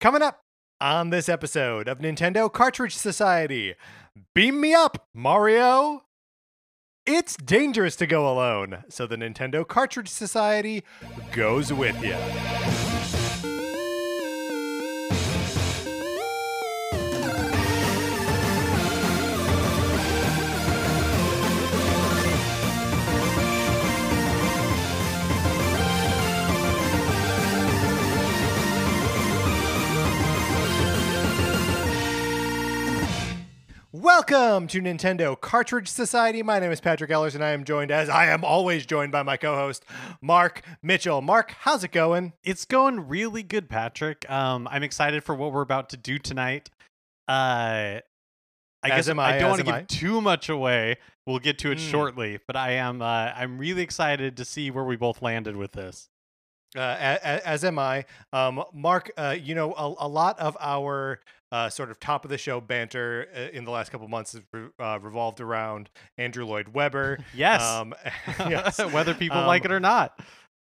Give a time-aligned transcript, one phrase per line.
[0.00, 0.44] Coming up
[0.80, 3.74] on this episode of Nintendo Cartridge Society,
[4.34, 6.04] beam me up, Mario.
[7.04, 10.84] It's dangerous to go alone, so the Nintendo Cartridge Society
[11.32, 12.16] goes with you.
[34.00, 36.42] Welcome to Nintendo Cartridge Society.
[36.42, 39.22] My name is Patrick Ellers, and I am joined, as I am always joined by
[39.22, 39.84] my co host,
[40.22, 41.20] Mark Mitchell.
[41.20, 42.32] Mark, how's it going?
[42.42, 44.28] It's going really good, Patrick.
[44.30, 46.70] Um, I'm excited for what we're about to do tonight.
[47.28, 48.00] Uh,
[48.82, 49.82] I As guess am I, don't want to give I.
[49.82, 50.96] too much away.
[51.26, 51.90] We'll get to it Mm.
[51.90, 53.02] shortly, but I am.
[53.02, 56.09] Uh, I'm really excited to see where we both landed with this.
[56.76, 58.04] Uh, a- a- as am I.
[58.32, 61.20] Um, Mark, uh, you know, a, a lot of our
[61.52, 64.42] uh, sort of top of the show banter uh, in the last couple months has
[64.52, 67.18] re- uh, revolved around Andrew Lloyd Webber.
[67.34, 67.92] Yes, Um,
[68.48, 68.78] yes.
[68.92, 70.20] whether people Um, like it or not.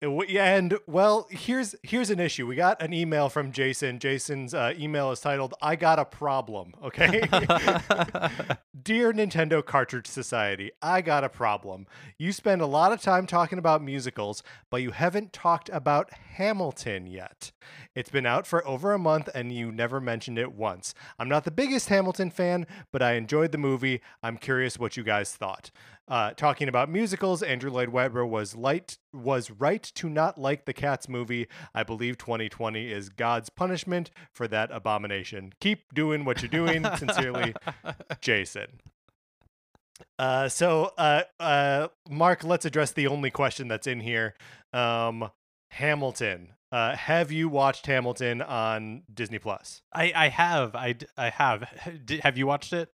[0.03, 2.47] It w- yeah, and well, here's here's an issue.
[2.47, 3.99] We got an email from Jason.
[3.99, 7.21] Jason's uh, email is titled "I got a problem." Okay,
[8.83, 11.87] dear Nintendo Cartridge Society, I got a problem.
[12.19, 17.07] You spend a lot of time talking about musicals, but you haven't talked about Hamilton
[17.07, 17.53] yet.
[17.97, 20.93] It's been out for over a month, and you never mentioned it once.
[21.19, 24.03] I'm not the biggest Hamilton fan, but I enjoyed the movie.
[24.23, 25.71] I'm curious what you guys thought.
[26.07, 30.75] Uh, talking about musicals, Andrew Lloyd Webber was light was right to not like the
[30.75, 31.49] Cats movie.
[31.75, 35.55] I believe 2020 is God's punishment for that abomination.
[35.59, 36.85] Keep doing what you're doing.
[36.99, 37.55] Sincerely,
[38.21, 38.79] Jason.
[40.19, 44.35] Uh, so, uh, uh, Mark, let's address the only question that's in here.
[44.75, 45.31] Um,
[45.71, 46.53] Hamilton.
[46.73, 49.83] Uh, have you watched Hamilton on Disney Plus?
[49.93, 50.75] I, I have.
[50.75, 51.69] I, I have.
[52.05, 52.91] Did, have you watched it?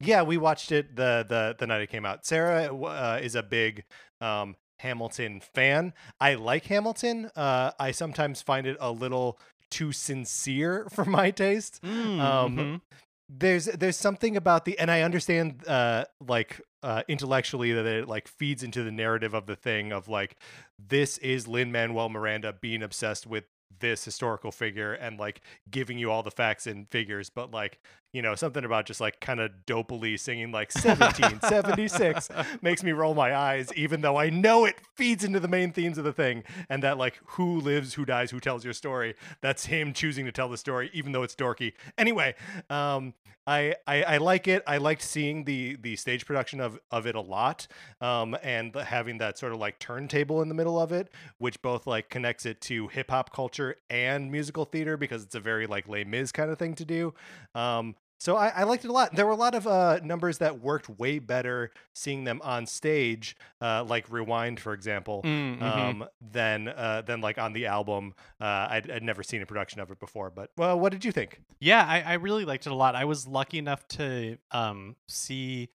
[0.00, 2.26] Yeah, we watched it the the the night it came out.
[2.26, 3.84] Sarah uh, is a big
[4.20, 5.92] um, Hamilton fan.
[6.20, 7.30] I like Hamilton.
[7.36, 9.38] Uh, I sometimes find it a little
[9.70, 11.80] too sincere for my taste.
[11.84, 12.80] Mm, Um, mhm.
[13.28, 18.28] There's there's something about the and I understand uh, like uh, intellectually that it like
[18.28, 20.36] feeds into the narrative of the thing of like
[20.78, 23.44] this is Lin Manuel Miranda being obsessed with
[23.80, 27.78] this historical figure and like giving you all the facts and figures, but like
[28.12, 32.28] you know something about just like kind of dopily singing like 1776
[32.62, 35.98] makes me roll my eyes, even though I know it feeds into the main themes
[35.98, 39.14] of the thing and that like who lives, who dies, who tells your story.
[39.40, 41.72] That's him choosing to tell the story, even though it's dorky.
[41.96, 42.34] Anyway,
[42.70, 43.14] um,
[43.44, 44.62] I, I I like it.
[44.68, 47.66] I liked seeing the the stage production of of it a lot,
[48.00, 51.08] um, and the- having that sort of like turntable in the middle of it,
[51.38, 55.40] which both like connects it to hip hop culture and musical theater because it's a
[55.40, 57.14] very like Les Mis kind of thing to do.
[57.56, 59.16] Um, so I, I liked it a lot.
[59.16, 63.36] There were a lot of uh, numbers that worked way better seeing them on stage,
[63.60, 65.62] uh, like Rewind, for example, Mm, mhm.
[65.62, 68.14] um, than uh, than like on the album.
[68.40, 71.10] Uh, I'd, I'd never seen a production of it before, but well, what did you
[71.10, 71.40] think?
[71.58, 72.94] Yeah, I, I really liked it a lot.
[72.94, 75.70] I was lucky enough to um see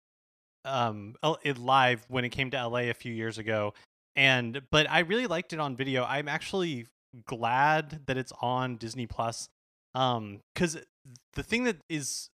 [0.65, 3.73] um it live when it came to LA a few years ago.
[4.15, 6.03] And but I really liked it on video.
[6.05, 6.85] I'm actually
[7.25, 9.49] glad that it's on Disney Plus.
[9.95, 10.77] Um cuz
[11.33, 12.29] the thing that is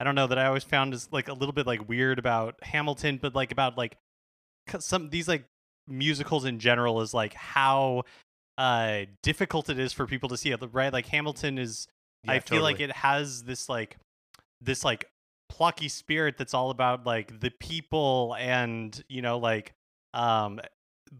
[0.00, 2.56] I don't know that I always found is like a little bit like weird about
[2.62, 3.98] Hamilton, but like about like
[4.78, 5.44] some these like
[5.88, 8.04] musicals in general is like how
[8.58, 10.92] uh difficult it is for people to see it, right?
[10.92, 11.86] Like Hamilton is
[12.28, 13.98] I Yeah, feel like it has this like
[14.60, 15.06] this like
[15.48, 19.74] plucky spirit that's all about like the people and you know like
[20.14, 20.60] um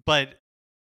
[0.06, 0.36] but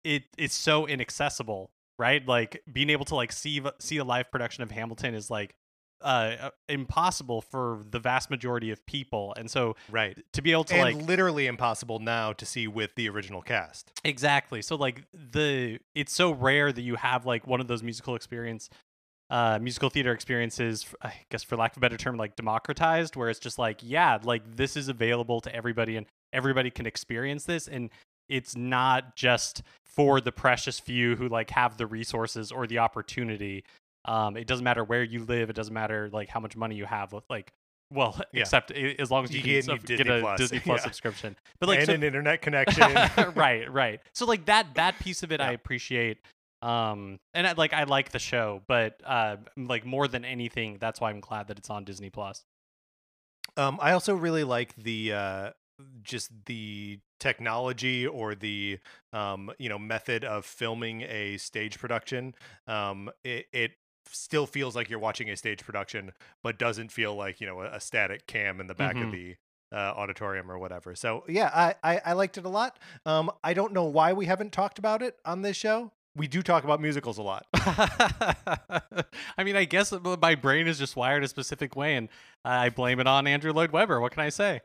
[0.04, 4.62] it it's so inaccessible right like being able to like see see a live production
[4.62, 5.54] of Hamilton is like
[6.02, 10.18] uh impossible for the vast majority of people and so right.
[10.32, 13.90] to be able to and like literally impossible now to see with the original cast.
[14.04, 14.62] Exactly.
[14.62, 18.68] So like the it's so rare that you have like one of those musical experience
[19.30, 23.30] uh musical theater experiences I guess for lack of a better term like democratized where
[23.30, 27.68] it's just like yeah, like this is available to everybody and everybody can experience this
[27.68, 27.90] and
[28.28, 33.64] it's not just for the precious few who like have the resources or the opportunity.
[34.06, 36.86] Um it doesn't matter where you live, it doesn't matter like how much money you
[36.86, 37.52] have like
[37.92, 38.40] well, Yeah.
[38.40, 40.84] except as long as you, You get- sub- get a Plus, Disney Plus yeah.
[40.84, 41.36] subscription.
[41.60, 42.92] But like and so- an internet connection.
[43.34, 44.00] right, right.
[44.14, 46.18] So like that that piece of it I appreciate.
[46.62, 51.00] Um and I like I like the show, but uh like more than anything, that's
[51.00, 52.44] why I'm glad that it's on Disney Plus.
[53.56, 55.50] Um, I also really like the uh,
[56.02, 58.78] just the technology or the
[59.12, 62.34] um, you know method of filming a stage production.
[62.66, 63.72] Um, it, it
[64.10, 66.12] still feels like you're watching a stage production,
[66.42, 69.06] but doesn't feel like you know a, a static cam in the back Mhm.
[69.06, 69.36] of the
[69.72, 70.94] uh, auditorium or whatever.
[70.94, 72.78] So yeah, I, I I liked it a lot.
[73.04, 75.92] Um, I don't know why we haven't talked about it on this show.
[76.14, 77.46] We do talk about musicals a lot.
[77.54, 79.92] I mean, I guess
[80.22, 82.08] my brain is just wired a specific way, and
[82.44, 84.00] I blame it on Andrew Lloyd Webber.
[84.00, 84.60] What can I say?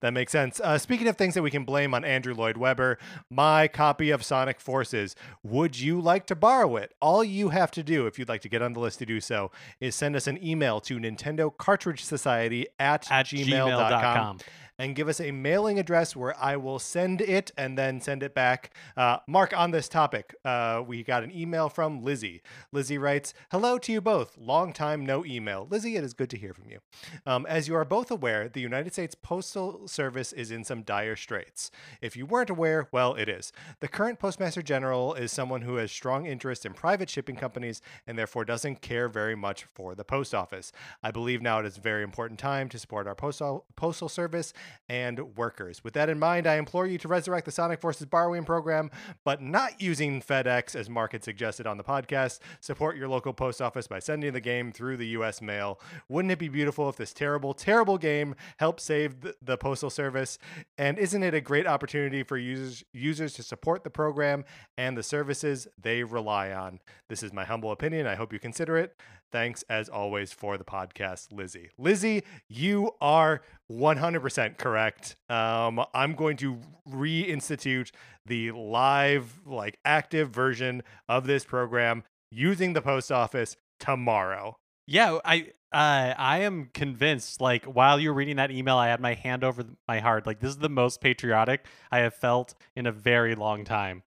[0.00, 0.60] That makes sense.
[0.60, 2.98] Uh, speaking of things that we can blame on Andrew Lloyd Webber,
[3.30, 5.16] my copy of Sonic Forces.
[5.42, 6.94] Would you like to borrow it?
[7.00, 9.20] All you have to do, if you'd like to get on the list to do
[9.20, 9.50] so,
[9.80, 14.38] is send us an email to Nintendo Cartridge Society at, At gmail.com gmail.com.
[14.78, 18.34] and give us a mailing address where I will send it and then send it
[18.34, 18.74] back.
[18.96, 22.42] Uh, Mark, on this topic, uh, we got an email from Lizzie.
[22.70, 24.36] Lizzie writes, Hello to you both.
[24.38, 25.66] Long time no email.
[25.68, 26.78] Lizzie, it is good to hear from you.
[27.26, 31.16] Um, as you are both aware, the United States Postal Service is in some dire
[31.16, 31.70] straits.
[32.00, 33.52] If you weren't aware, well, it is.
[33.80, 38.18] The current Postmaster General is someone who has strong interest in private shipping companies and
[38.18, 40.72] therefore doesn't care very much for the post office.
[41.02, 44.52] I believe now it is a very important time to support our postal postal service
[44.88, 45.84] and workers.
[45.84, 48.90] With that in mind, I implore you to resurrect the Sonic Forces borrowing program,
[49.24, 52.40] but not using FedEx as Mark had suggested on the podcast.
[52.60, 55.42] Support your local post office by sending the game through the U.S.
[55.42, 55.80] mail.
[56.08, 60.38] Wouldn't it be beautiful if this terrible, terrible game helped save the, postal service?
[60.76, 64.44] And isn't it a great opportunity for users users to support the program
[64.76, 66.80] and the services they rely on?
[67.08, 68.06] This is my humble opinion.
[68.06, 68.96] I hope you consider it.
[69.30, 71.70] Thanks as always for the podcast, Lizzie.
[71.76, 75.16] Lizzie, you are 100% correct.
[75.28, 76.58] Um, I'm going to
[76.88, 77.90] reinstitute
[78.24, 84.56] the live, like active version of this program using the post office tomorrow.
[84.86, 87.40] Yeah, I uh, I am convinced.
[87.42, 90.26] Like while you were reading that email, I had my hand over my heart.
[90.26, 94.02] Like this is the most patriotic I have felt in a very long time.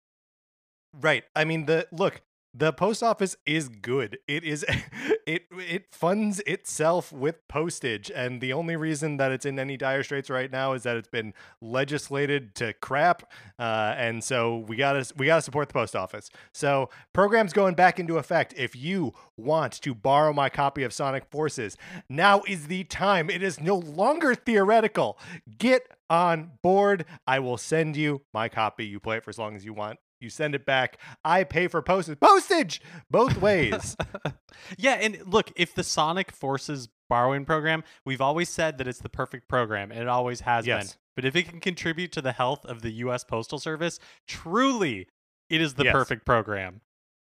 [0.92, 1.24] Right.
[1.34, 2.22] I mean, the look,
[2.56, 4.18] the post office is good.
[4.26, 4.64] It is
[5.26, 10.02] it it funds itself with postage and the only reason that it's in any dire
[10.02, 14.92] straits right now is that it's been legislated to crap uh, and so we got
[14.92, 16.30] to we got to support the post office.
[16.52, 18.54] So, programs going back into effect.
[18.56, 21.76] If you want to borrow my copy of Sonic Forces,
[22.08, 23.30] now is the time.
[23.30, 25.18] It is no longer theoretical.
[25.58, 27.04] Get on board.
[27.26, 28.86] I will send you my copy.
[28.86, 29.98] You play it for as long as you want.
[30.20, 30.98] You send it back.
[31.24, 32.18] I pay for postage.
[32.20, 32.80] Postage
[33.10, 33.96] both ways.
[34.78, 39.08] yeah, and look, if the Sonic Forces borrowing program, we've always said that it's the
[39.08, 40.86] perfect program, and it always has been.
[41.14, 43.24] But if it can contribute to the health of the U.S.
[43.24, 45.06] Postal Service, truly,
[45.48, 45.92] it is the Yes.
[45.92, 46.80] perfect program.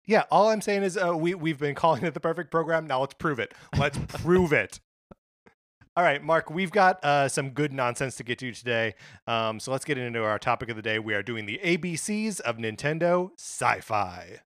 [0.07, 2.87] yeah, all I'm saying is uh, we we've been calling it the perfect program.
[2.87, 3.53] Now let's prove it.
[3.77, 4.81] Let's prove it.
[5.99, 8.95] All right, Mark, we've got uh, some good nonsense to get to today.
[9.27, 10.99] Um, so let's get into our topic of the day.
[10.99, 14.41] We are doing the ABCs of Nintendo sci fi.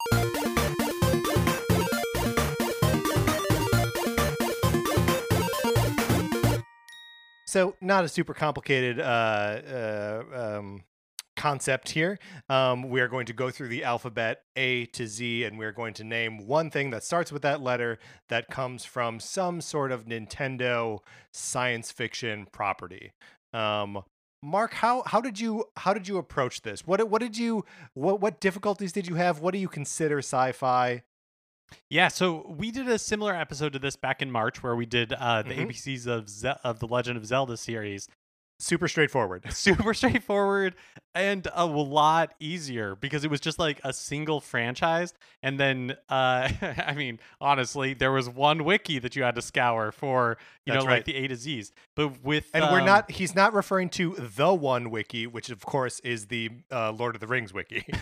[7.46, 10.82] So, not a super complicated uh, uh, um,
[11.38, 12.18] concept here.
[12.48, 15.94] Um, we are going to go through the alphabet A to Z, and we're going
[15.94, 17.98] to name one thing that starts with that letter
[18.28, 20.98] that comes from some sort of Nintendo
[21.32, 23.12] science fiction property.
[23.52, 24.02] Um,
[24.42, 26.86] Mark, how how did you how did you approach this?
[26.86, 27.64] What what did you
[27.94, 29.40] what what difficulties did you have?
[29.40, 31.02] What do you consider sci-fi?
[31.90, 35.12] Yeah, so we did a similar episode to this back in March, where we did
[35.12, 35.66] uh, the Mhm.
[35.68, 38.08] ABCs of Ze- of the Legend of Zelda series.
[38.60, 39.44] Super straightforward.
[39.52, 40.74] super straightforward
[41.14, 46.48] and a lot easier because it was just like a single franchise and then uh
[46.86, 50.36] i mean honestly there was one wiki that you had to scour for
[50.66, 50.96] you That's know right.
[50.98, 54.14] like the a to z's but with And we're um, not he's not referring to
[54.18, 57.84] the one wiki, which of course is the uh, Lord of the Rings wiki.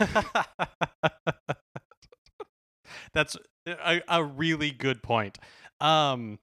[3.14, 3.36] That's
[3.66, 5.38] a, a really good point.
[5.80, 6.38] Um,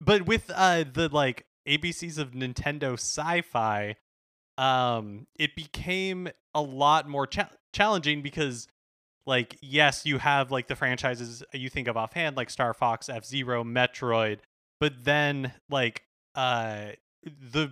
[0.00, 3.96] but with uh the like ABCs of Nintendo Sci-Fi,
[4.56, 8.66] um, it became a lot more cha- challenging because,
[9.26, 13.24] like, yes, you have like the franchises you think of offhand, like Star Fox, F
[13.24, 14.38] Zero, Metroid,
[14.80, 16.02] but then like
[16.34, 16.88] uh
[17.24, 17.70] the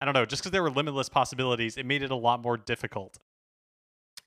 [0.00, 2.56] I don't know, just because there were limitless possibilities, it made it a lot more
[2.56, 3.18] difficult.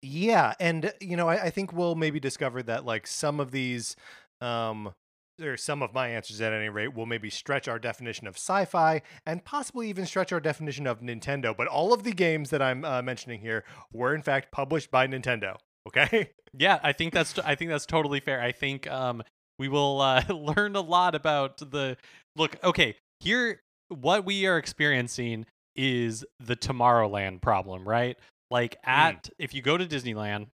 [0.01, 3.95] Yeah, and you know, I, I think we'll maybe discover that like some of these,
[4.41, 4.93] um,
[5.39, 9.01] or some of my answers at any rate, will maybe stretch our definition of sci-fi
[9.25, 11.55] and possibly even stretch our definition of Nintendo.
[11.55, 15.07] But all of the games that I'm uh, mentioning here were in fact published by
[15.07, 15.57] Nintendo.
[15.87, 16.31] Okay.
[16.57, 18.41] Yeah, I think that's I think that's totally fair.
[18.41, 19.21] I think um
[19.59, 21.95] we will uh, learn a lot about the
[22.35, 22.55] look.
[22.63, 28.17] Okay, here what we are experiencing is the Tomorrowland problem, right?
[28.49, 30.47] Like at if you go to Disneyland,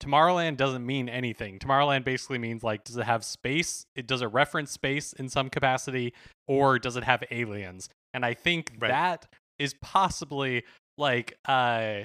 [0.00, 1.58] Tomorrowland doesn't mean anything.
[1.58, 3.86] Tomorrowland basically means like, does it have space?
[3.94, 6.12] It does it reference space in some capacity,
[6.46, 7.88] or does it have aliens?
[8.12, 8.88] And I think Right.
[8.88, 9.26] that
[9.58, 10.64] is possibly
[10.98, 12.00] like uh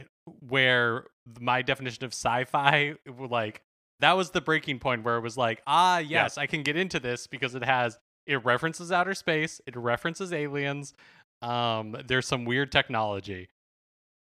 [0.48, 1.06] where
[1.40, 3.62] my definition of sci-fi like
[4.00, 7.00] that was the breaking point where it was like ah yes i can get into
[7.00, 10.94] this because it has it references outer space it references aliens
[11.42, 13.48] um there's some weird technology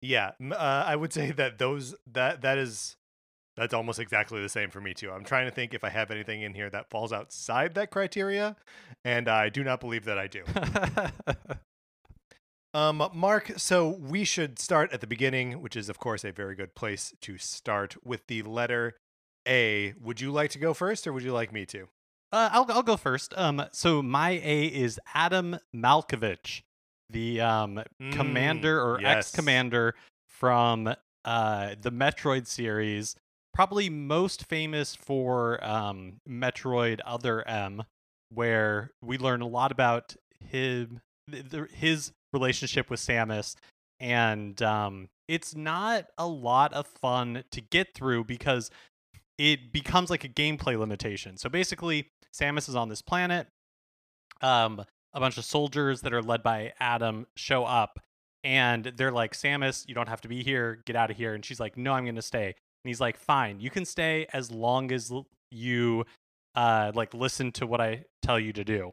[0.02, 2.96] Yeah, uh, I would say that those that that is
[3.56, 5.10] that's almost exactly the same for me too.
[5.10, 8.56] I'm trying to think if I have anything in here that falls outside that criteria,
[9.04, 10.42] and I do not believe that I do.
[12.74, 16.54] Um, Mark, so we should start at the beginning, which is of course a very
[16.54, 18.96] good place to start with the letter
[19.48, 19.94] A.
[20.02, 21.88] Would you like to go first, or would you like me to?
[22.32, 23.32] Uh, I'll I'll go first.
[23.34, 26.62] Um, so my A is Adam Malkovich,
[27.08, 27.82] the um
[28.12, 29.16] commander or Mm, yes.
[29.28, 29.94] ex-commander
[30.28, 30.92] from
[31.24, 33.16] uh the Metroid series,
[33.56, 37.84] probably most famous for um Metroid Other M,
[38.28, 41.00] where we learn a lot about him
[41.72, 43.56] his relationship with Samus
[43.98, 48.70] and um it's not a lot of fun to get through because
[49.38, 51.36] it becomes like a gameplay limitation.
[51.36, 53.48] So basically, Samus is on this planet.
[54.40, 54.84] Um,
[55.14, 57.98] a bunch of soldiers that are led by Adam show up,
[58.44, 60.82] and they're like, "Samus, you don't have to be here.
[60.84, 62.54] Get out of here." And she's like, "No, I'm going to stay."
[62.86, 65.12] And he's like, "Fine, you can stay as long as
[65.50, 66.04] you
[66.54, 68.92] uh like listen to what I tell you to do."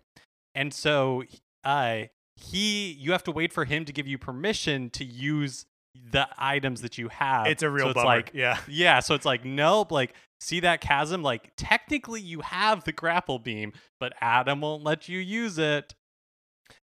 [0.55, 1.23] And so,
[1.63, 5.65] uh, he you have to wait for him to give you permission to use
[6.11, 7.45] the items that you have.
[7.45, 8.07] It's a real so it's bummer.
[8.07, 12.83] like yeah, yeah, so it's like nope, like see that chasm like technically you have
[12.85, 15.93] the grapple beam, but Adam won't let you use it.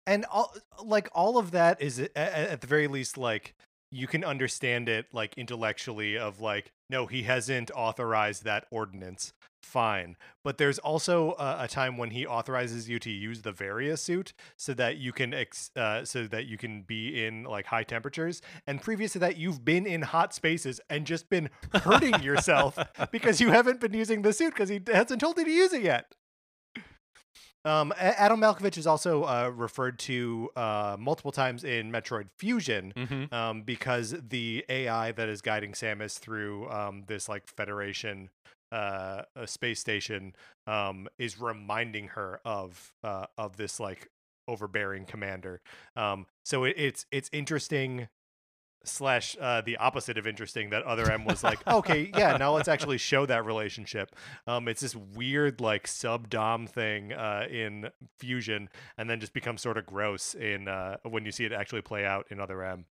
[0.07, 3.53] and all like all of that is a- a- at the very least like
[3.93, 9.33] you can understand it like intellectually of like no he hasn't authorized that ordinance.
[9.61, 10.17] Fine.
[10.43, 14.33] But there's also a, a time when he authorizes you to use the varia suit
[14.57, 18.41] so that you can ex- uh, so that you can be in like high temperatures.
[18.67, 22.77] And previous to that you've been in hot spaces and just been hurting yourself
[23.11, 25.81] because you haven't been using the suit because he hasn't told you to use it
[25.81, 26.13] yet
[27.65, 33.33] um, Adam Malkovich is also uh, referred to uh, multiple times in Metroid Fusion Mm-hmm.
[33.33, 38.29] um, because the AI that is guiding Samus through um, this like Federation
[38.71, 40.35] uh, uh, space station
[40.67, 44.09] um, is reminding her of uh, of this like
[44.47, 45.61] overbearing commander.
[45.95, 48.07] Um, so it, it's it's interesting
[48.85, 52.67] slash uh, the opposite of interesting that other M was like, okay, yeah, now let's
[52.67, 54.15] actually show that relationship.
[54.47, 59.61] Um, it's this weird like sub dom thing uh, in Fusion, and then just becomes
[59.61, 62.85] sort of gross in uh, when you see it actually play out in other M.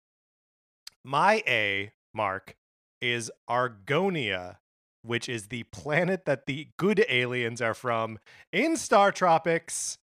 [1.04, 2.56] My A mark
[3.00, 4.58] is Argonia,
[5.02, 8.18] which is the planet that the good aliens are from
[8.52, 9.98] in Star Tropics.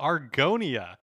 [0.00, 0.96] Argonia.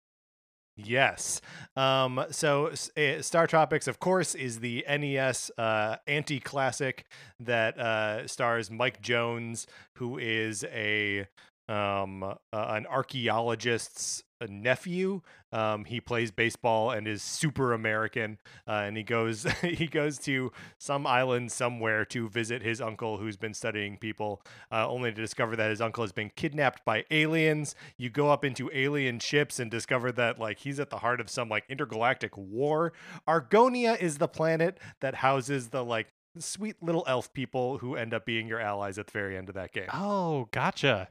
[0.77, 1.39] Yes.
[1.77, 7.05] Um, so eh, Star Tropics, of course, is the NES uh, anti classic
[7.39, 11.27] that uh, stars Mike Jones, who is a
[11.67, 15.21] um, an archaeologist's nephew.
[15.51, 18.37] Um, he plays baseball and is super American,
[18.67, 23.37] uh, and he goes he goes to some island somewhere to visit his uncle who's
[23.37, 27.75] been studying people, uh, only to discover that his uncle has been kidnapped by aliens.
[27.97, 31.29] You go up into alien ships and discover that like he's at the heart of
[31.29, 32.93] some like intergalactic war.
[33.27, 36.07] Argonia is the planet that houses the like
[36.39, 39.55] sweet little elf people who end up being your allies at the very end of
[39.55, 39.87] that game.
[39.93, 41.09] Oh, gotcha.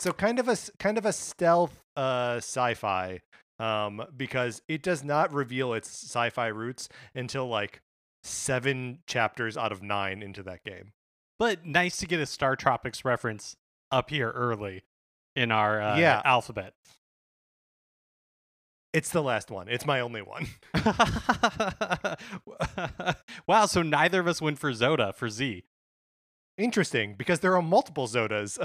[0.00, 3.20] So kind of a kind of a stealth uh, sci-fi,
[3.58, 7.82] um, because it does not reveal its sci-fi roots until like
[8.22, 10.92] seven chapters out of nine into that game.
[11.38, 13.56] But nice to get a Star Tropics reference
[13.92, 14.84] up here early
[15.36, 16.22] in our uh, Yeah.
[16.24, 16.72] alphabet.
[18.94, 19.68] It's the last one.
[19.68, 20.46] It's my only one.
[23.46, 25.64] wow, so neither of us went for Zoda for Z.
[26.60, 28.58] Interesting, because there are multiple Zodas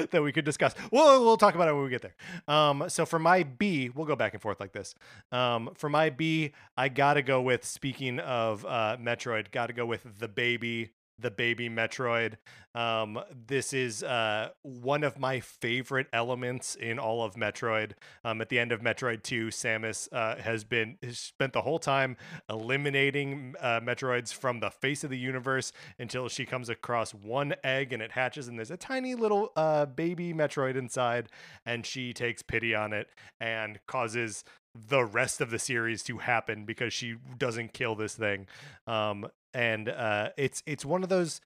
[0.10, 0.74] that we could discuss.
[0.90, 2.16] We'll we'll talk about it when we get there.
[2.48, 4.96] Um, so for my B, we'll go back and forth like this.
[5.30, 7.64] Um, for my B, I gotta go with.
[7.64, 12.34] Speaking of uh, Metroid, gotta go with the baby, the baby Metroid.
[12.74, 17.92] Um, this is uh, one of my favorite elements in all of Metroid.
[18.22, 21.78] Um, at the end of Metroid Two, Samus uh, has been has spent the whole
[21.78, 22.16] time
[22.50, 27.92] eliminating uh, Metroids from the face of the universe until she comes across one egg
[27.92, 31.28] and it hatches and there's a tiny little uh, baby Metroid inside
[31.64, 33.08] and she takes pity on it
[33.40, 34.44] and causes
[34.88, 38.46] the rest of the series to happen because she doesn't kill this thing.
[38.86, 39.26] Um,
[39.56, 41.40] and uh, it's it's one of those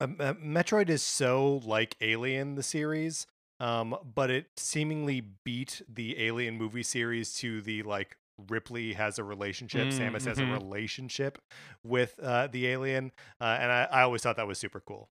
[0.00, 3.26] Um, uh, Metroid is so like Alien the series,
[3.60, 8.16] um, but it seemingly beat the Alien movie series to the like
[8.50, 11.38] Ripley has a relationship, Mm, Samus has a relationship
[11.82, 15.08] with uh, the alien, uh, and I, I always thought that was super cool.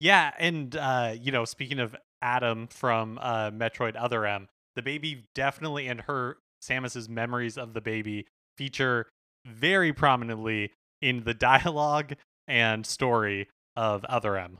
[0.00, 5.26] Yeah, and uh, you know, speaking of Adam from uh, Metroid Other M, the baby
[5.34, 9.08] definitely and her Samus's memories of the baby feature
[9.48, 12.14] very prominently in the dialogue
[12.46, 14.58] and story of Other M.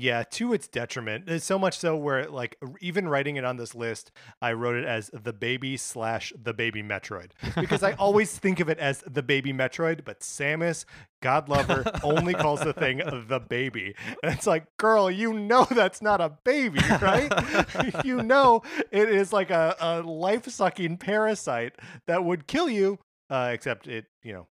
[0.00, 1.28] Yeah, to its detriment.
[1.28, 4.84] It's so much so where like even writing it on this list, I wrote it
[4.84, 9.24] as the baby slash the baby Metroid because I always think of it as the
[9.24, 10.84] baby Metroid, but Samus,
[11.20, 12.98] God love her, only calls the thing
[13.28, 17.32] the baby, and it's like, girl, you know that's not a baby, right?
[18.04, 18.62] you know
[18.92, 21.74] it is like a, a life sucking parasite
[22.06, 24.46] that would kill you, uh, except it, you know,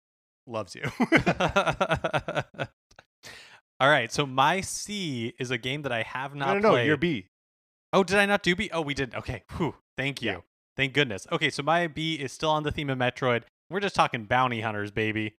[0.45, 0.83] loves you.
[3.79, 6.69] All right, so my C is a game that I have not no, no, no,
[6.71, 6.87] played.
[6.87, 7.27] you're B.
[7.93, 8.69] Oh, did I not do B?
[8.73, 9.13] Oh, we did.
[9.15, 9.43] Okay.
[9.57, 9.75] Whew.
[9.97, 10.31] Thank you.
[10.31, 10.37] Yeah.
[10.75, 11.27] Thank goodness.
[11.31, 13.43] Okay, so my B is still on the theme of Metroid.
[13.69, 15.35] We're just talking bounty hunters, baby.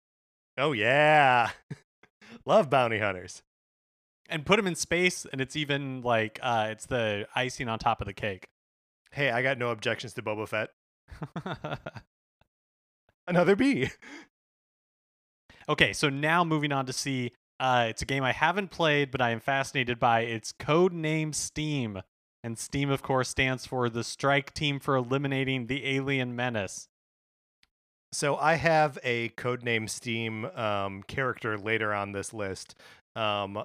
[0.58, 1.52] Oh yeah,
[2.46, 3.44] love bounty hunters.
[4.30, 8.02] And put them in space, and it's even like uh, it's the icing on top
[8.02, 8.48] of the cake.
[9.12, 10.70] Hey, I got no objections to Boba Fett.
[13.28, 13.90] Another B.
[15.70, 17.32] okay, so now moving on to C.
[17.60, 20.22] Uh, it's a game I haven't played, but I am fascinated by.
[20.22, 22.02] It's code name Steam,
[22.44, 26.88] and Steam, of course, stands for the Strike Team for Eliminating the Alien Menace.
[28.14, 32.76] So I have a codename Steam um, character later on this list,
[33.16, 33.64] um,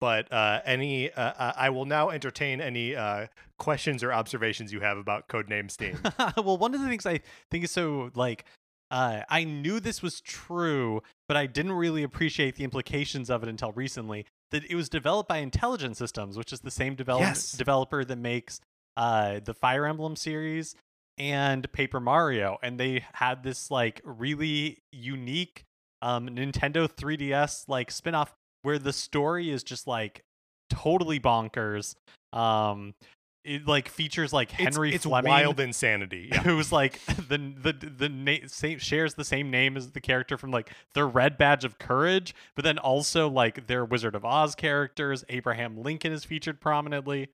[0.00, 3.26] but uh, any uh, I will now entertain any uh,
[3.58, 5.98] questions or observations you have about codename Steam.
[6.36, 7.20] well, one of the things I
[7.50, 8.46] think is so like
[8.94, 13.48] uh, I knew this was true, but I didn't really appreciate the implications of it
[13.48, 14.24] until recently.
[14.52, 17.52] That it was developed by Intelligent Systems, which is the same develop- Yes.
[17.52, 18.60] developer that makes
[18.96, 20.76] uh, the Fire Emblem series
[21.18, 25.64] and Paper Mario, and they had this like really unique
[26.00, 30.22] um, Nintendo 3DS like spin-off where the story is just like
[30.70, 31.94] totally bonkers.
[32.32, 32.94] Um,
[33.44, 36.30] it like features like Henry it's, it's Fleming wild insanity.
[36.32, 36.40] Yeah.
[36.42, 40.50] who's like the the the na- same shares the same name as the character from
[40.50, 45.24] like the Red Badge of Courage, but then also like their Wizard of Oz characters.
[45.28, 47.28] Abraham Lincoln is featured prominently.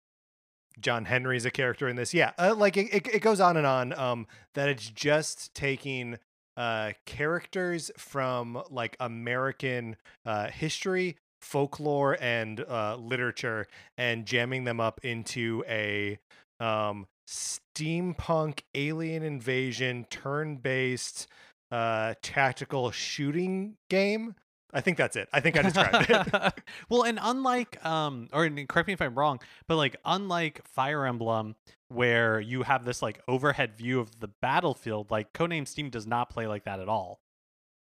[0.80, 2.14] John Henry's a character in this.
[2.14, 3.98] Yeah, uh, like it, it, it goes on and on.
[3.98, 6.18] Um, that it's just taking
[6.56, 9.96] uh characters from like American
[10.26, 16.18] uh history, folklore, and uh literature, and jamming them up into a
[16.58, 21.26] um steampunk alien invasion turn-based
[21.70, 24.34] uh tactical shooting game.
[24.72, 25.28] I think that's it.
[25.32, 26.52] I think I described it.
[26.88, 31.06] well, and unlike um, or and correct me if I'm wrong, but like unlike Fire
[31.06, 31.56] Emblem,
[31.88, 36.30] where you have this like overhead view of the battlefield, like Codename Steam does not
[36.30, 37.20] play like that at all.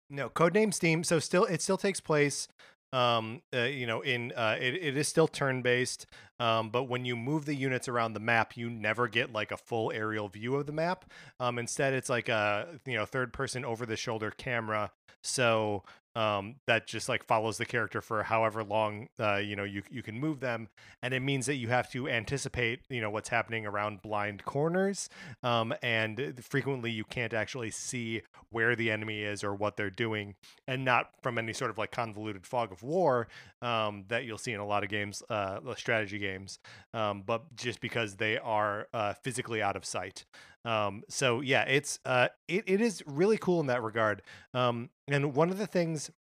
[0.10, 1.04] No, codename Steam.
[1.04, 2.48] So still, it still takes place.
[2.93, 6.06] Um, uh, you know, in uh, it, it is still turn based.
[6.39, 9.58] Um, but when you move the units around the map, you never get like a
[9.58, 11.06] full aerial view of the map.
[11.39, 14.91] Um, instead, it's like a you know third person over the shoulder camera.
[15.21, 15.84] So
[16.17, 20.01] um, that just like follows the character for however long uh, you know you you
[20.01, 20.67] can move them,
[21.03, 25.10] and it means that you have to anticipate you know what's happening around blind corners,
[25.43, 30.34] um, and frequently you can't actually see where the enemy is or what they're doing,
[30.67, 33.27] and not from any sort of like convoluted fog of war
[33.62, 36.58] um, that you'll see in a lot of games, uh, strategy games,
[36.95, 40.25] um, but just because they are uh, physically out of sight.
[40.65, 44.22] Um, so yeah, it's uh, it, it is really cool in that regard.
[44.54, 46.12] Um, and one of the things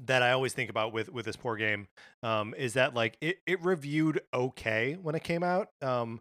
[0.00, 1.88] that I always think about with with this poor game
[2.22, 5.68] um, is that like it, it reviewed okay when it came out.
[5.80, 6.20] Um,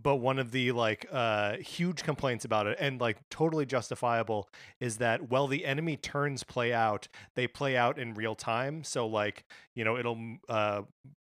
[0.00, 4.48] but one of the like uh huge complaints about it and like totally justifiable
[4.80, 9.08] is that while the enemy turns play out they play out in real time so
[9.08, 10.82] like you know it'll uh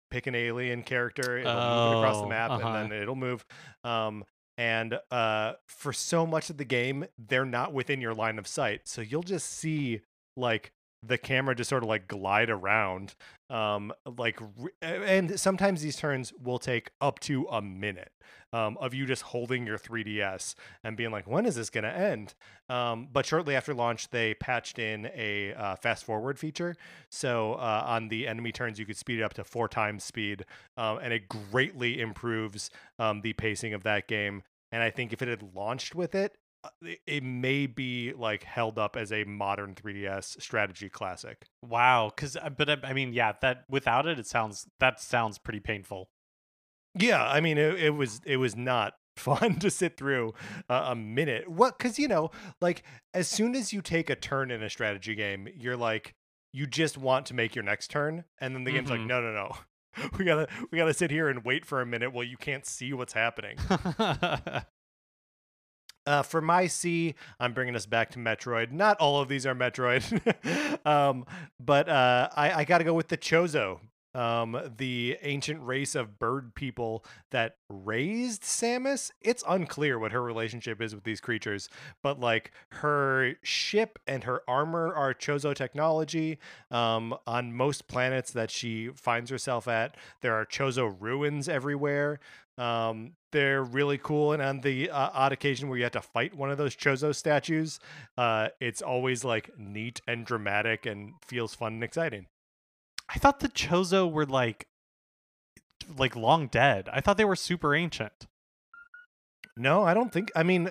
[0.09, 2.67] pick an alien character it'll move it across the Oh, map uh-huh.
[2.69, 3.45] and then it'll move
[3.83, 4.23] um
[4.57, 8.81] and uh for so much of the game they're not within your line of sight
[8.85, 10.01] so you'll just see
[10.37, 10.71] like
[11.07, 13.15] the camera just sort of like glide around
[13.49, 14.39] um like
[14.81, 18.11] and sometimes these turns will take up to a minute
[18.53, 21.93] um, of you just holding your 3ds and being like when is this going to
[21.93, 22.33] end?
[22.69, 26.75] Um, but shortly after launch they patched in a uh, fast forward feature.
[27.09, 30.45] So uh, on the enemy turns you could speed it up to four times speed
[30.77, 34.43] um, and it greatly improves um, the pacing of that game.
[34.71, 36.37] And i think if it had launched with it
[36.81, 41.45] it- it may be like held up as a modern 3DS strategy classic.
[41.63, 45.59] Wow, because but I, I mean, yeah, that without it, it sounds that sounds pretty
[45.59, 46.09] painful.
[46.97, 50.33] Yeah, I mean it, it was it was not fun to sit through
[50.69, 51.49] uh, a minute.
[51.49, 55.15] What cuz you know, like as soon as you take a turn in a strategy
[55.15, 56.15] game, you're like
[56.53, 59.07] you just want to make your next turn and then the game's like Mhm.
[59.07, 59.51] no no no.
[60.17, 62.35] We got to we got to sit here and wait for a minute while you
[62.37, 63.57] can't see what's happening.
[66.05, 68.71] Uh, for my C, I'm bringing us back to Metroid.
[68.71, 70.05] Not all of these are Metroid,
[70.85, 71.25] um,
[71.59, 73.79] but uh, I, I got to go with the Chozo,
[74.15, 79.11] um, the ancient race of bird people that raised Samus.
[79.21, 81.69] It's unclear what her relationship is with these creatures,
[82.01, 86.39] but like her ship and her armor are Chozo technology.
[86.71, 92.19] Um, on most planets that she finds herself at, there are Chozo ruins everywhere.
[92.57, 96.35] Um, they're really cool, and on the uh, odd occasion where you have to fight
[96.35, 97.79] one of those Chozo statues,
[98.17, 102.27] uh, it's always like neat and dramatic and feels fun and exciting.
[103.09, 104.67] I thought the Chozo were like
[105.97, 106.89] like long dead.
[106.91, 108.27] I thought they were super ancient.
[109.57, 110.31] No, I don't think.
[110.35, 110.69] I mean,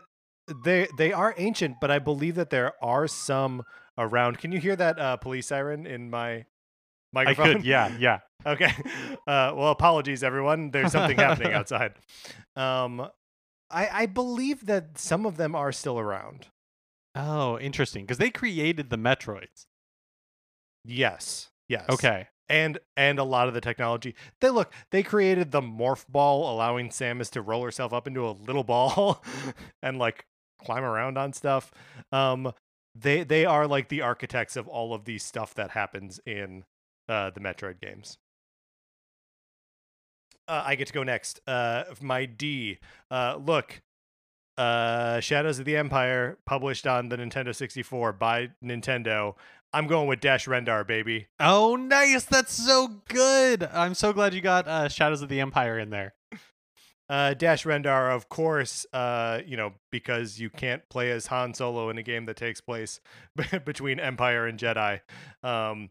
[0.64, 3.62] they they are ancient, but I believe that there are some
[3.96, 4.38] around.
[4.38, 6.46] Can you hear that uh, police siren in my
[7.14, 7.48] microphone?
[7.48, 8.20] I could, yeah, yeah.
[8.46, 8.70] Okay.
[9.26, 10.70] Uh, well, apologies, everyone.
[10.70, 11.94] There's something happening outside.
[12.56, 13.08] Um,
[13.70, 16.48] I, I believe that some of them are still around.
[17.14, 18.04] Oh, interesting.
[18.04, 19.64] Because they created the Metroids.
[20.84, 21.48] Yes.
[21.68, 21.86] Yes.
[21.88, 22.28] Okay.
[22.50, 24.14] And and a lot of the technology.
[24.42, 24.70] They look.
[24.90, 29.24] They created the morph ball, allowing Samus to roll herself up into a little ball
[29.82, 30.26] and like
[30.62, 31.72] climb around on stuff.
[32.12, 32.52] Um,
[32.94, 36.64] they they are like the architects of all of the stuff that happens in
[37.08, 38.18] uh, the Metroid games.
[40.46, 41.40] Uh, I get to go next.
[41.46, 42.78] Uh, my D.
[43.10, 43.82] Uh, look,
[44.58, 49.34] uh, Shadows of the Empire, published on the Nintendo 64 by Nintendo.
[49.72, 51.26] I'm going with Dash Rendar, baby.
[51.40, 52.24] Oh, nice.
[52.24, 53.64] That's so good.
[53.64, 56.14] I'm so glad you got uh, Shadows of the Empire in there.
[57.08, 61.90] Uh, Dash Rendar, of course, uh, you know, because you can't play as Han Solo
[61.90, 63.00] in a game that takes place
[63.64, 65.00] between Empire and Jedi.
[65.42, 65.90] Um,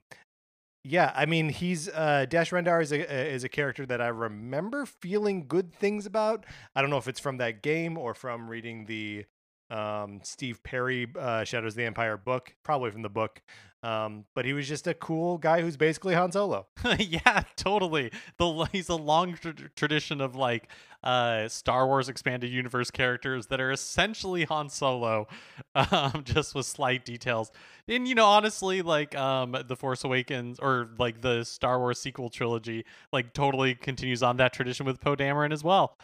[0.84, 4.86] yeah, I mean, he's uh, Dash Rendar is a is a character that I remember
[4.86, 6.46] feeling good things about.
[6.76, 9.26] I don't know if it's from that game or from reading the
[9.70, 13.42] um, Steve Perry uh, Shadows of the Empire book, probably from the book.
[13.82, 16.68] Um, but he was just a cool guy who's basically Han Solo.
[17.00, 18.12] yeah, totally.
[18.38, 20.70] The he's a long tr- tradition of like
[21.04, 25.28] uh, Star Wars expanded universe characters that are essentially Han Solo,
[25.76, 27.52] um, just with slight details.
[27.88, 32.30] And you know, honestly, like um, the Force Awakens or like the Star Wars sequel
[32.30, 35.98] trilogy, like totally continues on that tradition with Poe Dameron as well.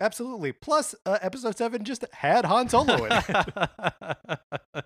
[0.00, 0.52] Absolutely.
[0.52, 4.38] Plus, uh, Episode Seven just had Han Solo in it.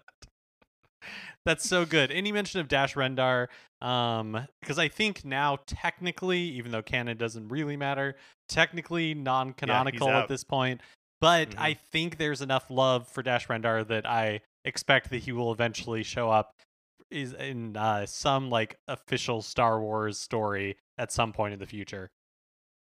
[1.47, 2.11] That's so good.
[2.11, 3.47] Any mention of Dash Rendar,
[3.81, 8.17] um, because I think now technically, even though canon doesn't really matter,
[8.49, 10.81] technically non-canonical at this point.
[11.21, 11.59] But Mhm.
[11.59, 16.03] I think there's enough love for Dash Rendar that I expect that he will eventually
[16.03, 16.53] show up
[17.11, 22.11] is in uh, some like official Star Wars story at some point in the future.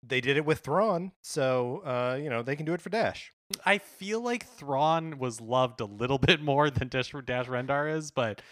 [0.03, 3.33] they did it with Thrawn, so uh, you know they can do it for Dash.
[3.65, 8.11] I feel like Thrawn was loved a little bit more than Dash, Dash Rendar is,
[8.11, 8.43] but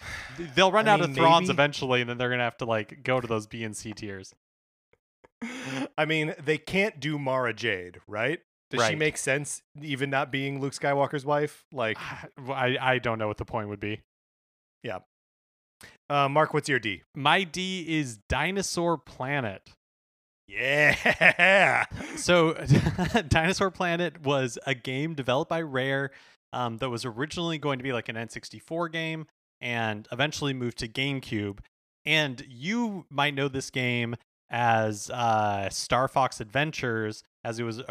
[0.55, 1.53] they'll run I out of mean, Thrawns maybe.
[1.53, 4.35] eventually, and then they're gonna have to like go to those B and C tiers.
[5.99, 8.41] I mean, they can't do Mara Jade, right?
[8.71, 11.65] Does she make sense, even not being Luke Skywalker's wife?
[11.73, 11.97] Like,
[12.49, 14.03] I I don't know what the point would be.
[14.83, 14.99] Yeah.
[16.11, 17.03] Uh, Mark, what's your D?
[17.15, 19.71] My D is Dinosaur Planet.
[20.49, 21.85] Yeah,
[22.17, 22.55] So,
[23.29, 26.11] Dinosaur Planet was a game developed by Rare
[26.53, 29.27] um, that was originally going to be like an N64 game
[29.61, 31.59] and eventually moved to GameCube.
[32.07, 34.17] And you might know this game
[34.51, 37.83] as uh, Star Fox Adventures, as it was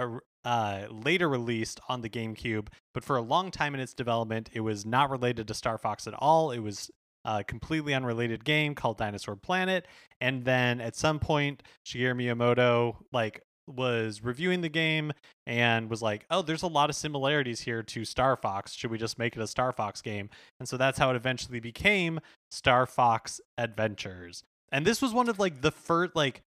[0.48, 2.70] uh, later released on the GameCube.
[2.94, 6.08] But for a long time in its development, it was not related to Star Fox
[6.08, 6.52] at all.
[6.52, 6.90] It was
[7.28, 9.86] a completely unrelated game called Dinosaur Planet.
[10.22, 15.12] And then at some point, Shigeru Miyamoto like was reviewing the game
[15.46, 18.74] and was like, "Oh, there's a lot of similarities here to Star Fox.
[18.74, 21.60] Should we just make it a Star Fox game?" And so that's how it eventually
[21.60, 24.44] became Star Fox Adventures.
[24.72, 26.42] And this was one of like the first like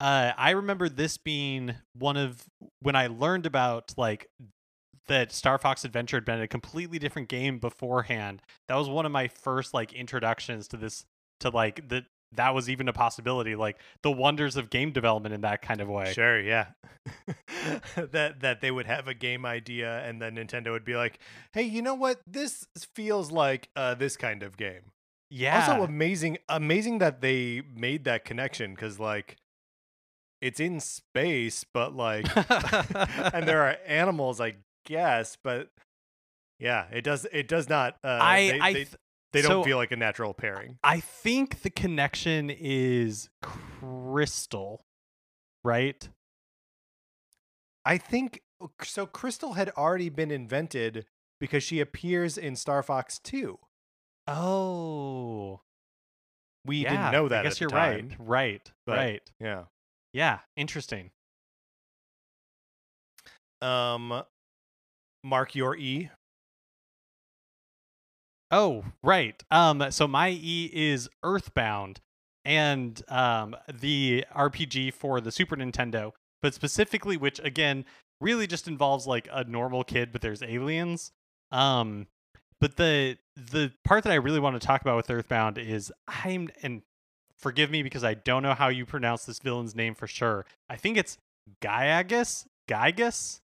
[0.00, 2.44] uh I remember this being one of
[2.80, 4.28] when I learned about like
[5.08, 8.42] that Star Fox Adventure had been a completely different game beforehand.
[8.68, 11.04] That was one of my first like introductions to this
[11.40, 15.42] to like the that was even a possibility like the wonders of game development in
[15.42, 16.12] that kind of way.
[16.12, 16.68] sure, yeah.
[17.96, 21.20] that that they would have a game idea and then Nintendo would be like,
[21.52, 22.20] "Hey, you know what?
[22.26, 24.90] This feels like uh, this kind of game."
[25.30, 25.66] Yeah.
[25.68, 29.36] Also amazing amazing that they made that connection cuz like
[30.40, 32.26] it's in space but like
[33.34, 34.54] and there are animals I
[34.86, 35.68] guess, but
[36.58, 38.96] yeah, it does it does not uh I they, I they, th-
[39.34, 40.78] they don't so- feel like a natural pairing.
[40.82, 44.84] I think the connection is Crystal,
[45.64, 46.08] right?
[47.84, 48.40] I think
[48.82, 51.04] so Crystal had already been invented
[51.38, 53.58] because she appears in Star Fox 2.
[54.28, 55.60] Oh,
[56.64, 58.08] We yeah, didn't know that I guess at you're the time.
[58.18, 58.18] right.
[58.18, 58.72] Right.
[58.86, 59.30] but- right.
[59.38, 59.64] Yeah.
[60.12, 60.38] Yeah.
[60.56, 61.10] Interesting.
[63.60, 64.22] Um
[65.26, 66.10] Mark your E.
[68.50, 69.42] Oh, right.
[69.50, 72.00] Um, so my E is Earthbound,
[72.44, 76.12] and um, the RPG for the Super Nintendo,
[76.42, 77.84] but specifically, which again
[78.20, 81.10] really just involves like a normal kid, but there's aliens.
[81.50, 82.06] Um,
[82.60, 86.48] but the the part that I really want to talk about with Earthbound is I'm
[86.62, 86.82] and
[87.36, 90.46] forgive me because I don't know how you pronounce this villain's name for sure.
[90.70, 91.18] I think it's
[91.60, 92.46] Gyagus.
[92.68, 93.40] Gygus.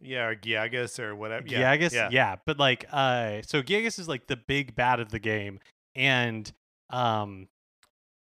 [0.00, 1.46] Yeah, or Giagus or whatever.
[1.48, 1.76] Yeah.
[1.76, 2.08] Giagus, yeah.
[2.10, 2.36] yeah.
[2.46, 5.60] but like, uh, so Giagus is like the big bad of the game,
[5.94, 6.50] and
[6.90, 7.48] um,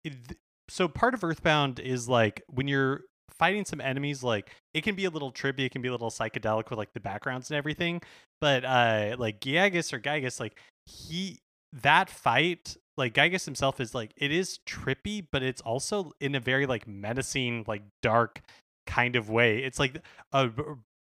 [0.03, 0.37] it-
[0.69, 3.01] so part of Earthbound is like when you're
[3.37, 6.09] fighting some enemies, like it can be a little trippy, it can be a little
[6.09, 8.01] psychedelic with like the backgrounds and everything,
[8.39, 11.39] but uh, like Giagus or Gygus, like he
[11.81, 12.77] that fight.
[12.95, 16.87] Like Gygus himself is like it is trippy, but it's also in a very like
[16.87, 18.41] menacing, like dark
[18.85, 19.63] kind of way.
[19.63, 19.97] It's like
[20.31, 20.49] a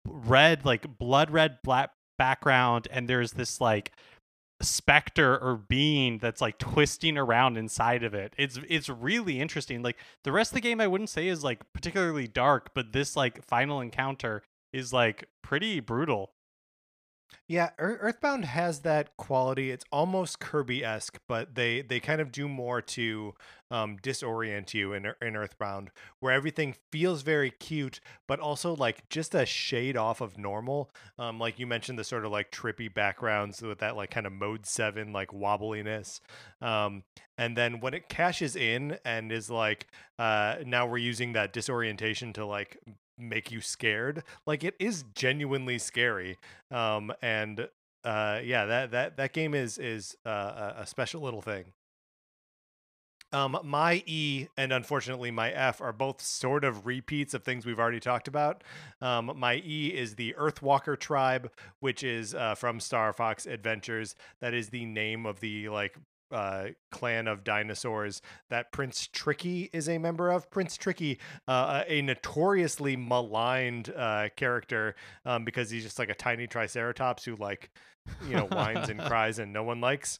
[0.06, 3.92] red, like blood red black background, and there's this like
[4.62, 8.34] specter or being that's like twisting around inside of it.
[8.38, 9.82] It's it's really interesting.
[9.82, 13.16] Like the rest of the game I wouldn't say is like particularly dark, but this
[13.16, 16.32] like final encounter is like pretty brutal.
[17.46, 19.70] Yeah, Earthbound has that quality.
[19.70, 23.34] It's almost Kirby-esque, but they they kind of do more to
[23.70, 29.34] um, disorient you in in Earthbound, where everything feels very cute, but also like just
[29.34, 30.90] a shade off of normal.
[31.18, 34.32] Um, like you mentioned, the sort of like trippy backgrounds with that like kind of
[34.32, 36.20] mode seven like wobbliness.
[36.60, 37.02] Um,
[37.36, 42.32] and then when it cashes in and is like, uh, now we're using that disorientation
[42.34, 42.78] to like
[43.18, 46.36] make you scared like it is genuinely scary
[46.70, 47.68] um and
[48.04, 51.66] uh yeah that that that game is is uh, a- special little thing.
[53.32, 57.80] Um my e and unfortunately my f are both sort of repeats of things we've
[57.80, 58.62] already talked about.
[59.00, 61.50] Um my e is the earthwalker tribe
[61.80, 64.14] which is uh from star fox adventures.
[64.40, 65.96] That is the name of the like
[66.30, 70.50] uh, clan of dinosaurs that Prince Tricky is a member of.
[70.50, 76.46] Prince Tricky, uh, a notoriously maligned uh, character um, because he's just like a tiny
[76.46, 77.70] triceratops who like
[78.28, 80.18] you know whines and cries and no one likes.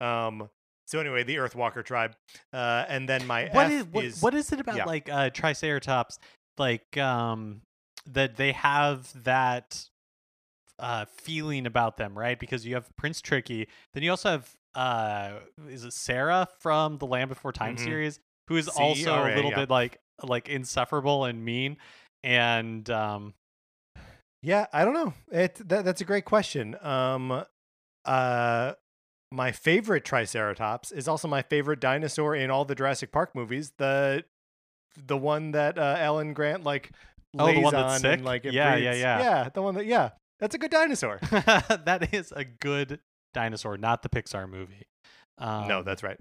[0.00, 0.48] Um,
[0.86, 2.16] so anyway, the Earthwalker tribe,
[2.52, 4.84] uh, and then my What F is what, is what is it about yeah.
[4.84, 6.18] like uh triceratops
[6.56, 7.60] like um
[8.06, 9.88] that they have that
[10.78, 12.38] uh feeling about them, right?
[12.38, 17.06] Because you have Prince Tricky, then you also have uh is it Sarah from the
[17.06, 17.84] Land Before Time Mhm.
[17.84, 19.56] series who is also a little yeah.
[19.56, 21.76] bit like like insufferable and mean
[22.22, 23.34] and um
[24.42, 25.14] Yeah, I don't know.
[25.32, 26.76] It that, that's a great question.
[26.80, 27.44] Um,
[28.04, 28.72] uh,
[29.32, 33.72] my favorite Triceratops is also my favorite dinosaur in all the Jurassic Park movies.
[33.78, 34.24] The
[34.96, 36.92] the one that uh, Alan Grant like
[37.38, 38.12] Oh, the lays one that's on sick?
[38.12, 39.18] and like it Yeah, yeah, yeah.
[39.18, 39.48] yeah.
[39.52, 40.10] The one that yeah,
[40.40, 41.18] that's a good dinosaur.
[41.30, 43.00] that is a good
[43.32, 44.86] dinosaur, not the Pixar movie.
[45.38, 46.18] Um, no, that's right.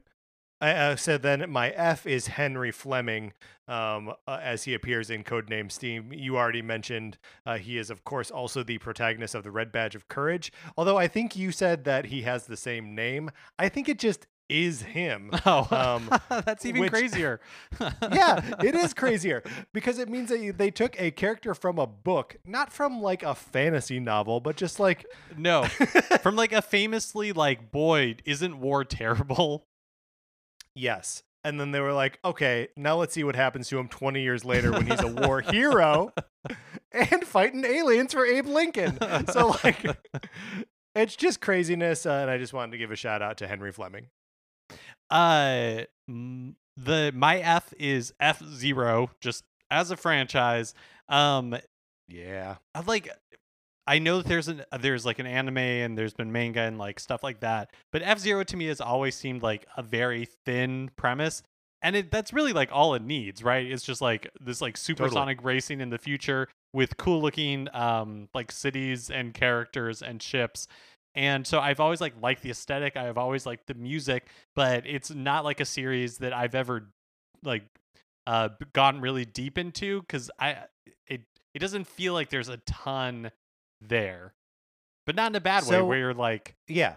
[0.59, 3.33] I uh, said then my F is Henry Fleming,
[3.67, 6.11] um, uh, as he appears in Codename Steam.
[6.11, 9.93] You already mentioned uh, he is, of course, also the protagonist of the Red Badge
[9.93, 10.51] of Courage.
[10.75, 13.29] Although I think you said that he has the same name.
[13.59, 15.31] I think it just is him.
[15.45, 16.09] Oh, Um,
[16.45, 17.39] that's even which- crazier.
[17.81, 21.87] yeah, it is crazier because it means that you- they took a character from a
[21.87, 25.05] book, not from like a fantasy novel, but just like
[25.37, 25.63] No,
[26.21, 29.65] from like a famously like, boy, isn't war terrible?
[30.75, 31.23] Yes.
[31.43, 34.43] And then they were like, okay, now let's see what happens to him 20 years
[34.43, 36.11] later when he's a war hero
[36.91, 38.97] and fighting aliens for Abe Lincoln.
[39.31, 39.85] So, like,
[40.93, 42.05] it's just craziness.
[42.05, 44.07] Uh, and I just wanted to give a shout out to Henry Fleming.
[45.09, 50.73] Uh, the my F is F Zero, just as a franchise.
[51.09, 51.55] Um,
[52.07, 52.55] Yeah.
[52.75, 53.09] I like.
[53.89, 56.99] I know that there's an there's like an anime and there's been manga and like
[56.99, 60.91] stuff like that, but F Zero to me has always seemed like a very thin
[60.97, 61.41] premise.
[61.81, 63.65] and it that's really like all it needs, right?
[63.65, 68.51] It's just like this like supersonic racing in the future with cool looking um like
[68.51, 70.67] cities and characters and ships.
[71.15, 72.95] And so I've always like liked the aesthetic.
[72.95, 76.89] I've always liked the music, but it's not like a series that I've ever
[77.43, 77.63] like
[78.27, 80.57] uh gotten really deep into cuz I
[81.07, 81.21] it
[81.53, 83.31] it doesn't feel like there's a ton
[83.81, 84.33] there.
[85.05, 86.95] But not in a bad way where you're like Yeah.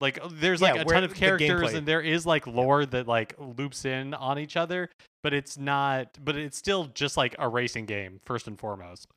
[0.00, 2.86] like uh, there's Yeah, like a ton of characters gameplay- and there is like lore
[2.86, 4.88] that like loops in on each other,
[5.22, 9.08] but it's not but it's still just like a racing game first and foremost.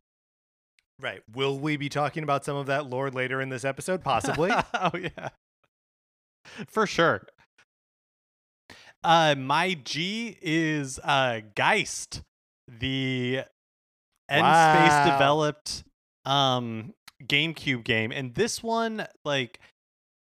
[0.99, 1.21] Right.
[1.34, 4.03] Will we be talking about some of that lore later in this episode?
[4.03, 4.51] Possibly.
[4.73, 5.29] oh yeah.
[6.67, 7.25] For sure.
[9.03, 12.21] Uh my G is uh Geist,
[12.67, 13.41] the
[14.29, 14.73] N Wow.
[14.73, 15.84] space developed
[16.25, 18.12] um GameCube game.
[18.12, 19.60] And this one, like,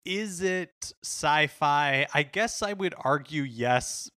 [0.05, 2.07] is it sci-fi?
[2.15, 4.09] I guess I would argue yes,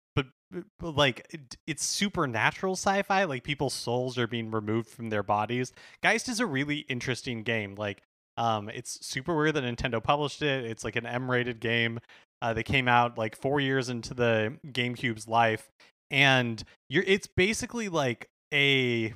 [0.81, 1.35] like
[1.67, 3.23] it's supernatural sci-fi.
[3.23, 5.73] Like people's souls are being removed from their bodies.
[6.01, 7.75] Geist is a really interesting game.
[7.75, 8.01] Like,
[8.37, 10.65] um, it's super weird that Nintendo published it.
[10.65, 11.99] It's like an M-rated game.
[12.41, 15.69] Uh, they came out like four years into the GameCube's life,
[16.11, 19.13] and you're it's basically like a,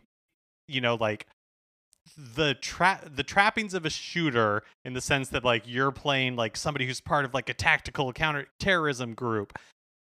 [0.68, 1.28] you know, like
[2.16, 6.56] the trap the trappings of a shooter in the sense that like you're playing like
[6.56, 9.58] somebody who's part of like a tactical counter terrorism group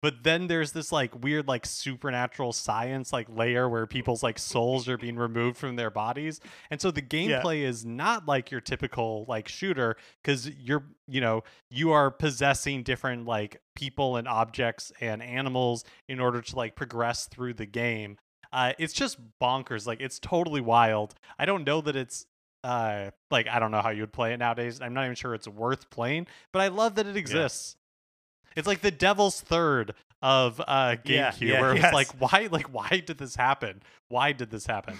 [0.03, 4.89] but then there's this like weird like supernatural science like layer where people's like souls
[4.89, 9.25] are being removed from their bodies and so the gameplay is not like your typical
[9.29, 15.23] like shooter because you're you know you are possessing different like people and objects and
[15.23, 18.19] animals in order to like progress through the game
[18.53, 19.87] uh, it's just bonkers.
[19.87, 21.15] Like it's totally wild.
[21.39, 22.27] I don't know that it's
[22.65, 24.81] uh like I don't know how you would play it nowadays.
[24.81, 27.77] I'm not even sure it's worth playing, but I love that it exists.
[28.57, 31.95] It's like the devil's third of uh GameCube, yeah, where it's yes.
[31.95, 33.83] like, why like why did this happen?
[34.09, 34.97] Why did this happen?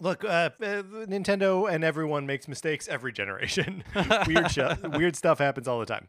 [0.00, 3.82] Look, uh, uh, Nintendo and everyone makes mistakes every generation.
[4.28, 4.58] weird, sh-
[4.92, 6.08] weird stuff happens all the time.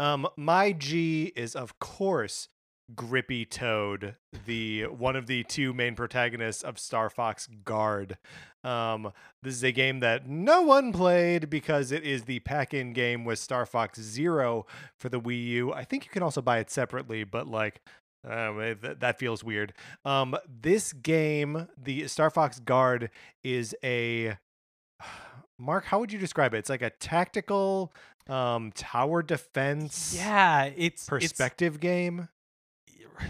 [0.00, 2.48] Um, my G is of course
[2.94, 8.18] Grippy Toad, the one of the two main protagonists of Star Fox Guard.
[8.64, 13.24] Um, this is a game that no one played because it is the pack-in game
[13.24, 14.66] with Star Fox Zero
[14.98, 15.72] for the Wii U.
[15.72, 17.80] I think you can also buy it separately, but like.
[18.24, 19.72] Um, eh, th- that feels weird.
[20.04, 23.10] Um, this game, the Star Fox Guard,
[23.42, 24.38] is a
[25.58, 25.86] Mark.
[25.86, 26.58] How would you describe it?
[26.58, 27.92] It's like a tactical
[28.28, 32.28] um, tower defense Yeah, it's perspective game.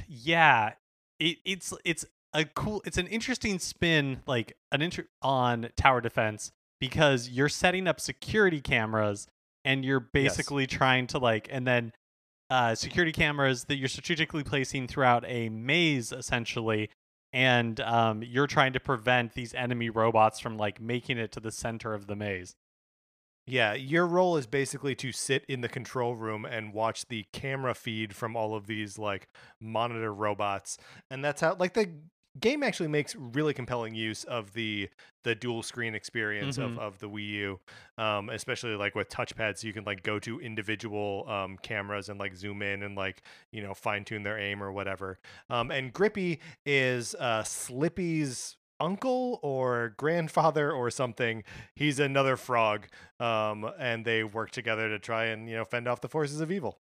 [0.07, 0.73] Yeah,
[1.19, 2.83] it, it's it's a cool.
[2.85, 8.61] It's an interesting spin, like an inter- on tower defense because you're setting up security
[8.61, 9.29] cameras
[9.65, 11.93] and you're basically trying to like and then
[12.51, 16.91] uh, security cameras that you're strategically placing throughout a maze essentially
[17.33, 21.53] and um, you're trying to prevent these enemy robots from like making it to the
[21.53, 22.57] center of the maze
[23.47, 27.75] Yeah, your role is basically to sit in the control room and watch the camera
[27.75, 29.29] feed from all of these like
[29.61, 30.79] monitor robots,
[31.11, 31.91] and that's how like the
[32.41, 34.89] game actually makes really compelling use of the
[35.25, 36.65] the dual screen experience Mhm.
[36.65, 37.61] of, of the Wii U,
[37.99, 42.19] um, especially like with touchpads, so you can like go to individual um, cameras and
[42.19, 45.19] like zoom in and like you know fine tune their aim or whatever.
[45.51, 51.45] Um, and Grippy is uh, Slippy's uncle or grandfather or something.
[51.77, 52.89] He's another frog,
[53.21, 56.51] um, and they work together to try and you know fend off the forces of
[56.51, 56.79] evil.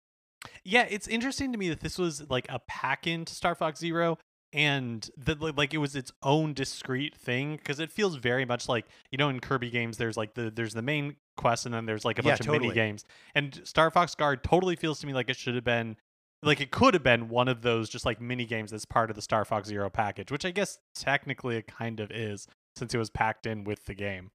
[0.63, 3.79] Yeah, it's interesting to me that this was like a pack in to Star Fox
[3.79, 4.17] Zero
[4.55, 8.85] and that like it was its own discrete thing because it feels very much like
[9.11, 12.05] you know in Kirby games there's like the there's the main quest and then there's
[12.05, 12.67] like a Yeah, bunch of totally.
[12.69, 13.03] mini games
[13.35, 15.97] and Star Fox Guard totally feels to me like it should have been
[16.41, 19.15] like it could have been one of those just like mini games that's part of
[19.17, 22.97] the Star Fox Zero package which I guess technically it kind of is since it
[22.97, 24.31] was packed in with the game.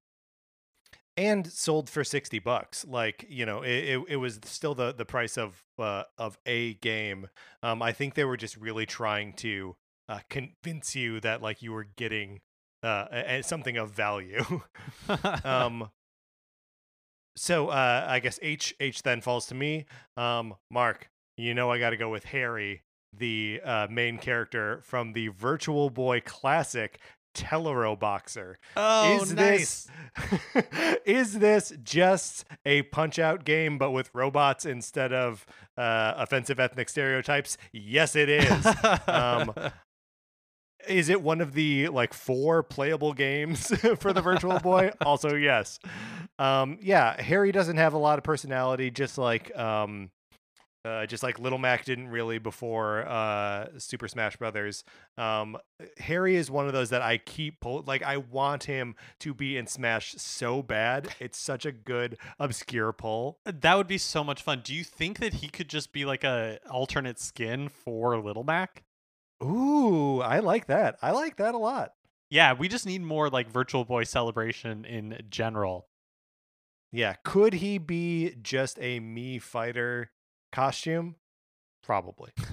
[1.17, 5.05] and sold for 60 bucks like you know it, it, it was still the the
[5.05, 7.29] price of uh, of a game
[7.63, 9.77] um i think they were just really trying to
[10.11, 12.41] uh, convince you that like you were getting
[12.83, 14.45] uh a- something of value.
[15.45, 15.91] Um
[17.37, 19.87] so uh i guess h h then falls to me.
[20.17, 22.83] Um mark you know i gotta go with harry
[23.17, 27.01] the uh, main character from the virtual boy classic
[27.35, 28.55] Teleroboxer.
[28.77, 29.89] Oh, is nice.
[30.17, 35.47] this is this just a punch out game but with robots instead of
[35.79, 37.57] uh, offensive ethnic stereotypes?
[37.73, 38.67] Yes it is.
[39.07, 39.53] Um,
[40.89, 43.67] is it one of the like four playable games
[43.99, 45.79] for the virtual boy also yes
[46.39, 50.11] um, yeah harry doesn't have a lot of personality just like um,
[50.83, 54.83] Uh, just like Little Mac didn't really before uh, Super Smash Brothers.
[55.19, 55.59] Um,
[55.99, 59.59] Harry is one of those that I keep pull like I want him to be
[59.59, 61.15] in Smash so bad.
[61.21, 63.41] It's such a good obscure pull.
[63.45, 64.63] That would be so much fun.
[64.65, 68.83] Do you think that he could just be like a alternate skin for Little Mac?
[69.43, 70.97] Ooh, I like that.
[71.03, 71.93] I like that a lot.
[72.31, 75.87] Yeah, we just need more like Virtual Boy celebration in general.
[76.93, 80.11] Yeah, could he be just a Mii fighter
[80.53, 81.17] costume?
[81.83, 82.31] Probably.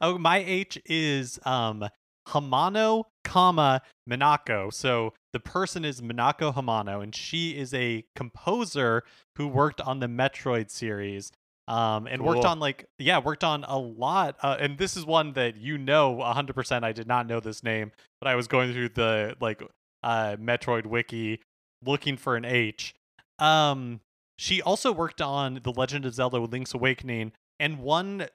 [0.00, 1.88] oh, my H is um
[2.28, 4.72] Hamano, comma Minako.
[4.72, 9.02] So the person is Minako Hamano, and she is a composer
[9.36, 11.30] who worked on the Metroid series.
[11.68, 14.36] Um, and worked on like yeah, worked on a lot.
[14.42, 16.82] Uh, and this is one that you know 100%.
[16.82, 19.62] I did not know this name, but I was going through the like
[20.02, 21.40] uh Metroid wiki
[21.84, 22.94] looking for an H.
[23.38, 24.00] Um,
[24.36, 28.26] she also worked on The Legend of Zelda: Link's Awakening, and one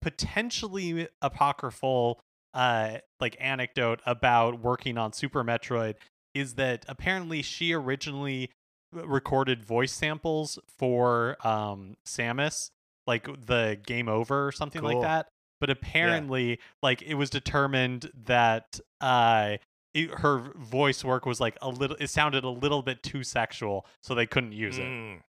[0.00, 2.20] potentially apocryphal
[2.52, 5.94] uh like anecdote about working on Super Metroid
[6.34, 8.50] is that apparently she originally
[8.92, 12.70] recorded voice samples for um Samus
[13.06, 15.28] like the game over or something like that
[15.60, 19.56] but apparently like it was determined that uh
[19.94, 23.86] it, her voice work was like a little it sounded a little bit too sexual
[24.02, 25.20] so they couldn't use it Mm.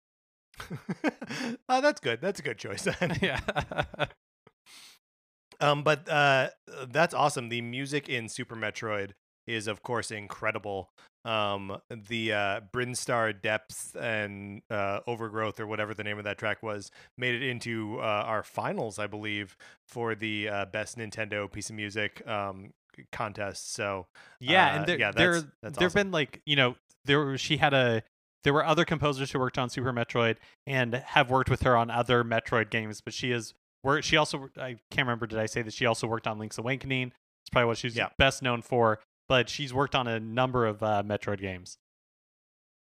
[1.69, 2.21] uh, that's good.
[2.21, 2.83] That's a good choice.
[2.83, 3.17] then.
[3.23, 3.41] yeah
[5.61, 6.51] um, but uh,
[6.89, 7.49] that's awesome.
[7.49, 9.13] The music in Super Metroid
[9.47, 10.91] is, of course, incredible.
[11.25, 16.63] Um, the uh, Brinstar Depths and uh, Overgrowth, or whatever the name of that track
[16.63, 19.57] was, made it into uh, our finals, I believe,
[19.87, 22.73] for the uh, best Nintendo piece of music um,
[23.13, 23.73] contest.
[23.75, 24.07] So
[24.41, 26.07] yeah Uh, and there yeah, there that's- there've awesome.
[26.09, 28.03] been like you know there she had a
[28.45, 31.91] there were other composers who worked on Super Metroid and have worked with her on
[31.91, 33.55] other Metroid games but she is
[33.85, 36.59] work she also I can't remember did I say that she also worked on Link's
[36.59, 37.09] Awakening
[37.43, 38.09] it's probably what she's Yeah.
[38.19, 38.99] best known for
[39.31, 41.79] but she's worked on a number of uh, Metroid games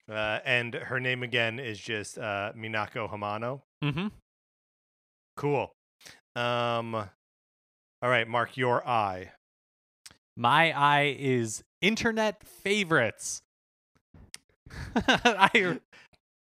[0.09, 3.61] Uh, and her name again is just uh, Minako Hamano.
[3.85, 4.07] mm-hmm
[5.37, 5.71] Cool.
[6.35, 7.09] Um, all
[8.03, 9.33] right, Mark, your eye.
[10.37, 13.41] my eye is internet favorites
[14.97, 15.79] I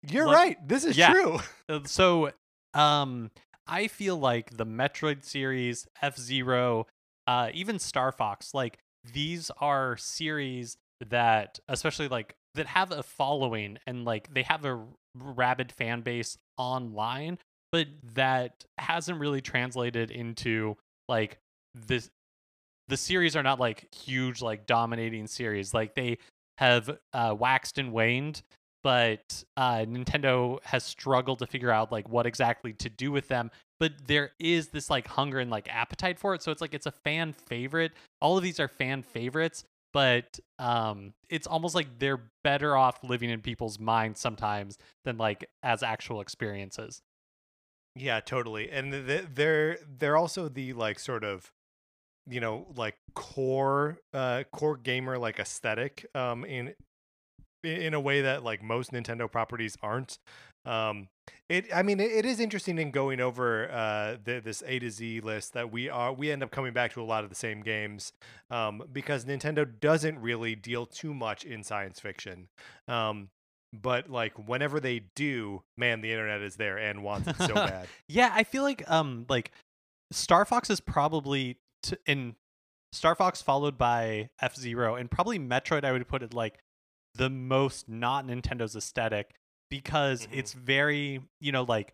[0.09, 0.67] You're Like- right.
[0.67, 1.11] This is yeah.
[1.11, 1.39] true.
[1.69, 2.31] Uh, so
[2.73, 3.29] um
[3.67, 6.87] i feel like the metroid series f-zero
[7.27, 8.77] uh even star fox like
[9.13, 10.77] these are series
[11.09, 14.83] that especially like that have a following and like they have a
[15.15, 17.37] rabid fan base online
[17.71, 20.75] but that hasn't really translated into
[21.07, 21.37] like
[21.75, 22.09] this
[22.87, 26.17] the series are not like huge like dominating series like they
[26.57, 28.41] have uh waxed and waned
[28.87, 33.51] but uh, Nintendo has struggled to figure out like what exactly to do with them.
[33.79, 36.85] But there is this like hunger and like appetite for it, so it's like it's
[36.85, 37.91] a fan favorite.
[38.21, 39.63] All of these are fan favorites,
[39.93, 45.49] but um, it's almost like they're better off living in people's minds sometimes than like
[45.63, 47.01] as actual experiences.
[47.95, 48.69] Yeah, totally.
[48.69, 51.51] And th- th- they're they're also the like sort of
[52.29, 56.73] you know like core uh core gamer like aesthetic um in
[57.63, 60.19] in a way that like most Nintendo properties aren't.
[60.67, 61.07] Um
[61.49, 64.89] it I mean it, it is interesting in going over uh the, this A to
[64.89, 67.35] Z list that we are we end up coming back to a lot of the
[67.35, 68.13] same games
[68.49, 72.47] um because Nintendo doesn't really deal too much in science fiction.
[72.87, 73.29] Um
[73.73, 77.87] but like whenever they do, man, the internet is there and wants it so bad.
[78.07, 79.51] Yeah, I feel like um like
[80.11, 82.35] Star Fox is probably t- in
[82.93, 85.83] Star Fox followed by F Zero and probably Metroid.
[85.83, 86.59] I would put it like
[87.15, 89.35] the most not Nintendo's aesthetic
[89.69, 90.29] because Mhm.
[90.31, 91.93] it's very you know like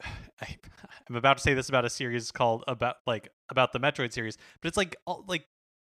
[0.02, 0.56] I,
[1.08, 4.36] I'm about to say this about a series called about like about the Metroid series,
[4.60, 5.46] but it's like all- like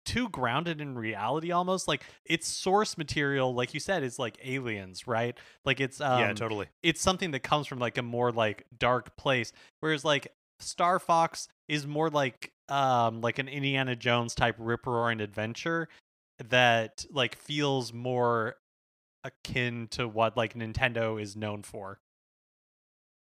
[0.05, 5.05] too grounded in reality almost like its source material like you said is like aliens
[5.05, 6.67] right like it's um yeah, totally.
[6.81, 10.29] it's something that comes from like a more like dark place whereas like
[10.59, 15.87] star fox is more like um like an indiana jones type rip roaring adventure
[16.47, 18.55] that like feels more
[19.23, 21.99] akin to what like nintendo is known for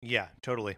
[0.02, 0.76] Yeah, totally.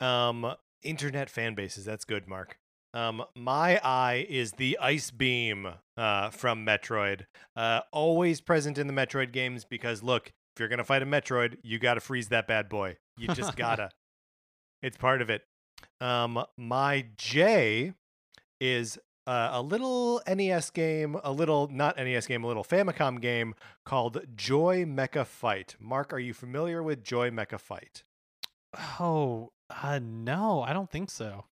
[0.00, 1.84] Um, internet fan bases.
[1.84, 2.56] That's good, Mark.
[2.94, 5.66] Um, my eye is the ice beam
[5.96, 7.26] uh, from Metroid.
[7.56, 11.56] Uh, always present in the Metroid games because look, if you're gonna fight a Metroid,
[11.62, 12.96] you gotta freeze that bad boy.
[13.16, 13.90] You just gotta.
[14.82, 15.42] it's part of it.
[16.00, 17.92] Um, my J
[18.60, 23.54] is uh, a little NES game, a little not NES game, a little Famicom game
[23.84, 25.76] called Joy Mecha Fight.
[25.78, 28.04] Mark, are you familiar with Joy Mecha Fight?
[28.98, 31.44] Oh, uh, no, I don't think so.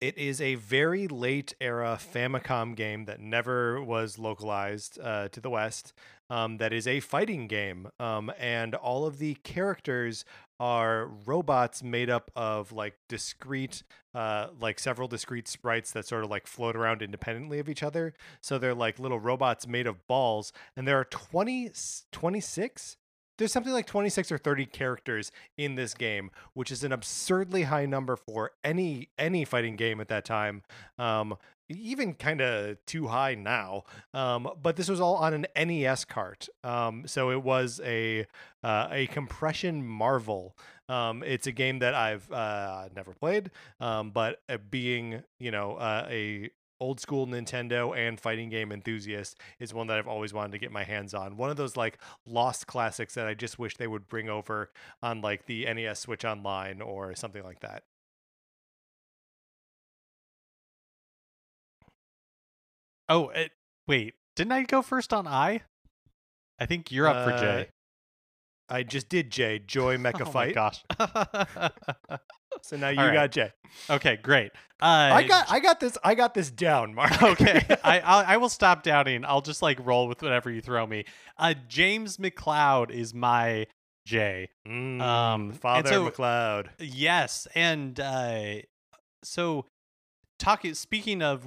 [0.00, 5.50] It is a very late era Famicom game that never was localized uh, to the
[5.50, 5.92] West.
[6.30, 10.24] Um, that is a fighting game, um, and all of the characters
[10.60, 13.82] are robots made up of like discrete,
[14.14, 18.14] uh, like several discrete sprites that sort of like float around independently of each other.
[18.40, 21.72] So they're like little robots made of balls, and there are 20,
[22.12, 22.96] 26
[23.40, 27.86] there's something like 26 or 30 characters in this game which is an absurdly high
[27.86, 30.62] number for any any fighting game at that time
[30.98, 31.34] um,
[31.68, 33.82] even kind of too high now
[34.12, 38.26] um, but this was all on an nes cart um, so it was a
[38.62, 40.54] uh, a compression marvel.
[40.90, 45.76] Um, it's a game that i've uh, never played um, but uh, being you know
[45.76, 46.50] uh, a
[46.80, 50.72] old school Nintendo and fighting game enthusiast is one that I've always wanted to get
[50.72, 51.36] my hands on.
[51.36, 54.70] One of those like lost classics that I just wish they would bring over
[55.02, 57.84] on like the NES Switch Online or something like that.
[63.08, 63.50] Oh, it,
[63.88, 65.62] wait, didn't I go first on I?
[66.58, 67.68] I think you're up for J.
[68.70, 70.54] Uh, I just did J, Joy Mecha oh Fight.
[70.54, 70.84] gosh.
[72.62, 73.14] So now you All right.
[73.14, 73.52] got Jay.
[73.88, 74.52] okay, great.
[74.82, 77.22] Uh, I got I got this I got this down, Mark.
[77.22, 79.24] okay, I I'll, I will stop doubting.
[79.24, 81.04] I'll just like roll with whatever you throw me.
[81.38, 83.66] Uh, James McCloud is my
[84.06, 84.48] Jay.
[84.66, 86.68] Mm, Um, Father so- McCloud.
[86.78, 88.54] Yes, and uh,
[89.22, 89.66] so
[90.38, 90.74] talking.
[90.74, 91.46] Speaking of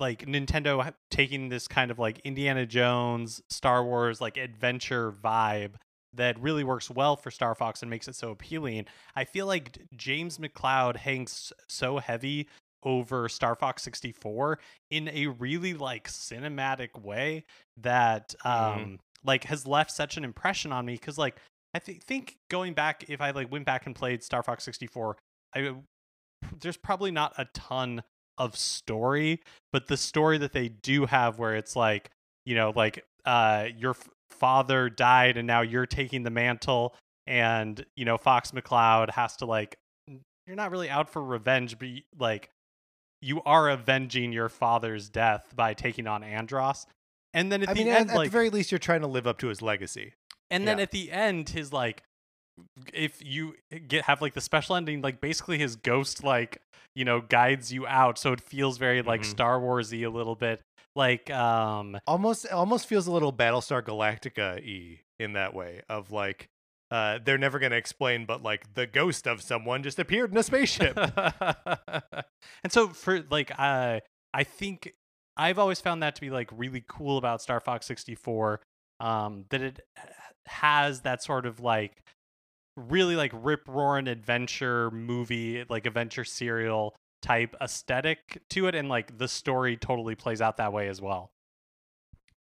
[0.00, 5.72] like Nintendo taking this kind of like Indiana Jones, Star Wars like adventure vibe
[6.14, 8.86] that really works well for Star Fox and makes it so appealing.
[9.14, 12.48] I feel like James McCloud hangs so heavy
[12.84, 14.58] over Star Fox 64
[14.90, 17.44] in a really like cinematic way
[17.76, 18.98] that um Mhm.
[19.24, 21.40] like has left such an impression on me cuz like
[21.74, 25.16] I th- think going back if I like went back and played Star Fox 64
[25.54, 25.74] I
[26.60, 28.02] there's probably not a ton
[28.38, 29.42] of story
[29.72, 32.10] but the story that they do have where it's like
[32.46, 33.96] you know like uh your
[34.38, 36.94] father died and now you're taking the mantle
[37.26, 39.76] and you know Fox McCloud has to like
[40.46, 42.50] you're not really out for revenge but like
[43.20, 46.86] you are avenging your father's death by taking on Andross
[47.34, 49.06] and then at I the mean, end at, at the very least, you're trying to
[49.06, 50.14] live up to his legacy.
[50.50, 50.84] and then Yeah.
[50.84, 52.02] at the end, his like,
[52.94, 53.54] if you
[53.86, 56.58] get have like the special ending, like basically his ghost like
[56.94, 59.26] you know guides you out, so it feels very like Mhm.
[59.26, 60.62] Star Warsy a little bit.
[60.96, 65.82] Like, um, Almost, almost feels a little Battlestar Galactica y in that way.
[65.88, 66.48] Of like,
[66.90, 70.38] uh, they're never going to explain, but like the ghost of someone just appeared in
[70.38, 70.96] a spaceship.
[72.62, 74.00] and so for like, uh,
[74.34, 74.92] I think
[75.36, 78.60] I've always found that to be like really cool about Star Fox 64.
[79.00, 79.80] Um, that it
[80.46, 82.02] has that sort of like
[82.76, 89.18] really like rip roaring adventure movie, like adventure serial type aesthetic to it, and like
[89.18, 91.32] the story totally plays out that way as well.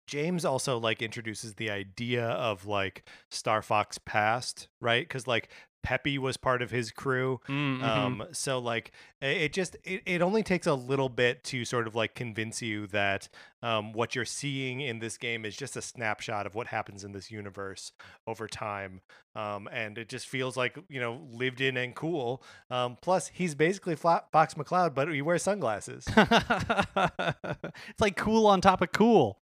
[0.06, 5.06] James also like introduces the idea of like Star Fox past, right?
[5.06, 5.50] Because like
[5.88, 7.40] Peppy was part of his crew.
[7.48, 7.82] Mm-hmm.
[7.82, 11.94] Um, so like it just it, it only takes a little bit to sort of
[11.94, 13.30] like convince you that
[13.62, 17.12] um, what you're seeing in this game is just a snapshot of what happens in
[17.12, 17.92] this universe
[18.26, 19.00] over time.
[19.34, 22.42] Um, and it just feels like you know lived in and cool.
[22.70, 26.04] Um, plus he's basically Fla- Fox McCloud, but he wears sunglasses.
[26.16, 29.40] it's like cool on top of cool.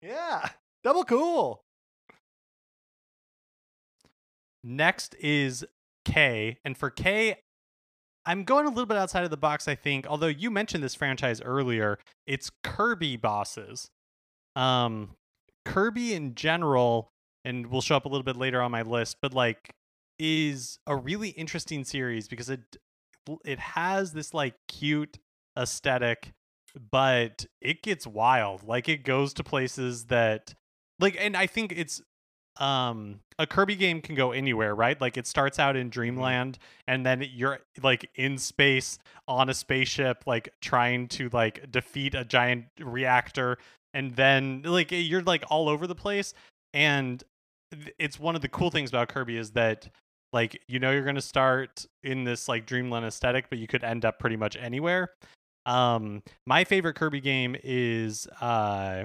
[0.00, 0.48] yeah,
[0.82, 1.64] double cool.
[4.62, 5.64] Next is
[6.04, 7.36] K, and for K,
[8.26, 9.66] I'm going a little bit outside of the box.
[9.66, 13.90] I think, although you mentioned this franchise earlier, it's Kirby bosses.
[14.56, 15.16] Um,
[15.64, 17.10] Kirby in general,
[17.44, 19.74] and will show up a little bit later on my list, but like
[20.18, 22.76] is a really interesting series because it
[23.44, 25.18] it has this like cute
[25.58, 26.32] aesthetic,
[26.90, 28.62] but it gets wild.
[28.62, 30.54] Like it goes to places that
[30.98, 32.02] like, and I think it's
[32.56, 35.00] um a Kirby game can go anywhere, right?
[35.00, 40.24] Like it starts out in Dreamland and then you're like in space on a spaceship
[40.26, 43.56] like trying to like defeat a giant reactor
[43.94, 46.34] and then like you're like all over the place
[46.74, 47.24] and
[47.98, 49.88] it's one of the cool things about Kirby is that
[50.32, 53.84] like you know you're going to start in this like Dreamland aesthetic but you could
[53.84, 55.12] end up pretty much anywhere.
[55.64, 59.04] Um my favorite Kirby game is uh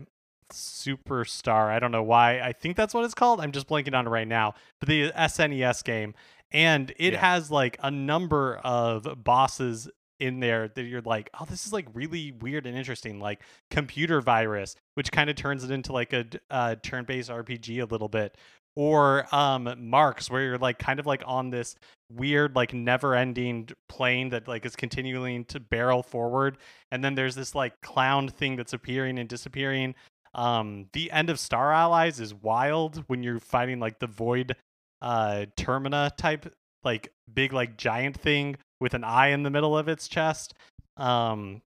[0.52, 1.68] Superstar.
[1.70, 2.40] I don't know why.
[2.40, 3.42] I think that's what it's called.
[3.42, 4.54] I'm just blanking on it right now.
[4.80, 6.14] But the SNES game,
[6.52, 7.20] and it Yeah.
[7.20, 9.90] has like a number of bosses
[10.20, 14.22] in there that you're like, oh, this is like really weird and interesting, like computer
[14.22, 18.38] virus, which kind of turns it into like a uh, turn-based RPG a little bit,
[18.78, 21.76] or um Marx where you're like kind of like on this
[22.12, 26.58] weird like never-ending plane that like is continuing to barrel forward,
[26.92, 29.96] and then there's this like clown thing that's appearing and disappearing.
[30.36, 34.56] Um, the end of Star Allies is wild when you're fighting like the void
[35.02, 39.88] uh termina type like big like giant thing with an eye in the middle of
[39.88, 40.54] its chest.
[40.98, 41.62] Um,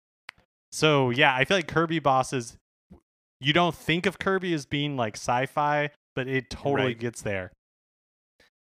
[0.71, 2.57] so yeah, I feel like Kirby bosses.
[3.41, 6.99] You don't think of Kirby as being like sci-fi, but it totally Right.
[6.99, 7.51] gets there.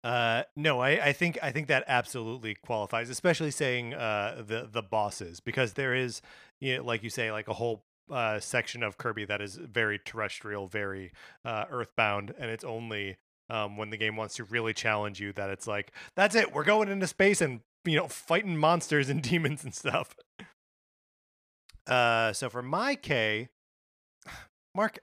[0.03, 4.81] Uh, no, I, I think I think that absolutely qualifies, especially saying uh, the the
[4.81, 6.21] bosses, because there is,
[6.61, 9.99] you know, like you say, like a whole uh, section of Kirby that is very
[9.99, 11.11] terrestrial, very
[11.45, 13.17] uh, earthbound, and it's only
[13.49, 16.63] um, when the game wants to really challenge you that it's like, that's it, we're
[16.63, 20.15] going into space and you know fighting monsters and demons and stuff.
[21.87, 23.49] Uh, so for my K,
[24.75, 24.99] Mark,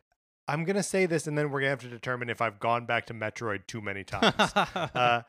[0.49, 3.07] I'm gonna say this, and then we're gonna have to determine if I've gone back
[3.07, 4.35] to Metroid too many times.
[4.95, 5.23] uh,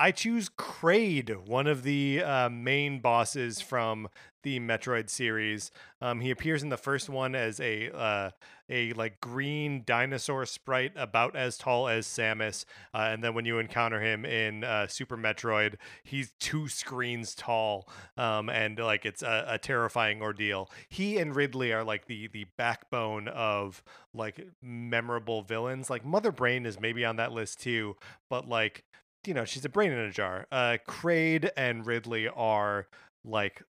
[0.00, 4.08] I choose Kraid, one of the uh, main bosses from
[4.44, 5.72] the Metroid series.
[6.00, 8.30] Um, he appears in the first one as a uh,
[8.70, 13.58] a like green dinosaur sprite, about as tall as Samus, uh, and then when you
[13.58, 15.74] encounter him in uh, Super Metroid,
[16.04, 20.70] he's two screens tall, um, and like it's a, a terrifying ordeal.
[20.88, 23.82] He and Ridley are like the the backbone of
[24.14, 25.90] like memorable villains.
[25.90, 27.96] Like Mother Brain is maybe on that list too,
[28.30, 28.84] but like
[29.26, 30.46] you know, she's a brain in a jar.
[30.50, 32.86] Uh, Kraid and Ridley are
[33.24, 33.62] like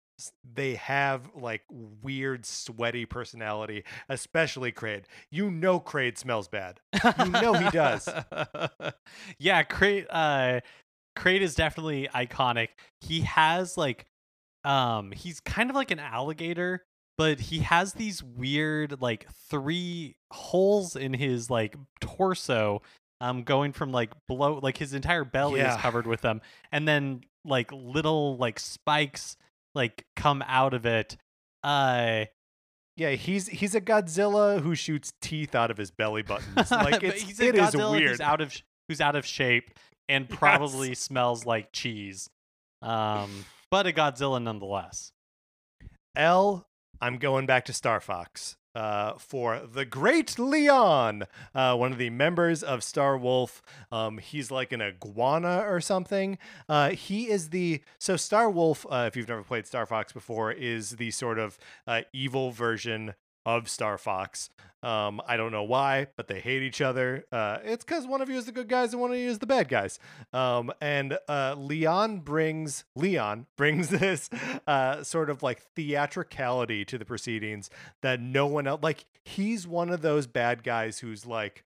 [0.54, 5.04] they have like weird sweaty personality, especially Kraid.
[5.30, 6.80] You know Kraid smells bad.
[7.18, 8.08] You know he does.
[9.38, 10.60] yeah, Kraid uh
[11.16, 12.68] Kraid is definitely iconic.
[13.00, 14.06] He has like
[14.64, 16.84] um he's kind of like an alligator,
[17.16, 22.82] but he has these weird like three holes in his like torso
[23.20, 26.40] um going from like below like his entire belly is covered with them
[26.72, 29.36] and then like little like spikes
[29.74, 31.16] like come out of it.
[31.64, 32.24] Uh
[32.96, 36.70] Yeah, he's he's a Godzilla who shoots teeth out of his belly buttons.
[36.70, 38.10] Like it's he's a it is Godzilla weird.
[38.10, 38.54] Who's out of
[38.88, 39.70] who's out of shape
[40.08, 40.38] and Yes.
[40.38, 42.28] probably smells like cheese.
[42.82, 45.10] Um, but a Godzilla nonetheless.
[46.16, 46.66] L,
[47.00, 52.10] I'm going back to Star Fox uh, for the Great Leon, uh, one of the
[52.10, 53.60] members of Star Wolf.
[53.90, 56.38] Um, he's like an iguana or something.
[56.68, 58.86] Uh, he is the so Star Wolf.
[58.88, 61.58] Uh, if you've never played Star Fox before, is the sort of
[61.88, 63.14] uh, evil version
[63.46, 64.50] of Star Fox.
[64.82, 67.24] Um, I don't know why, but they hate each other.
[67.32, 69.40] Uh, it's because one of you is the good guys and one of you is
[69.40, 69.98] the bad guys.
[70.32, 74.30] Um, and uh, Leon brings Leon brings this
[74.66, 77.70] uh, sort of like theatricality to the proceedings
[78.02, 79.06] that no one else like.
[79.24, 81.64] He's one of those bad guys who's like,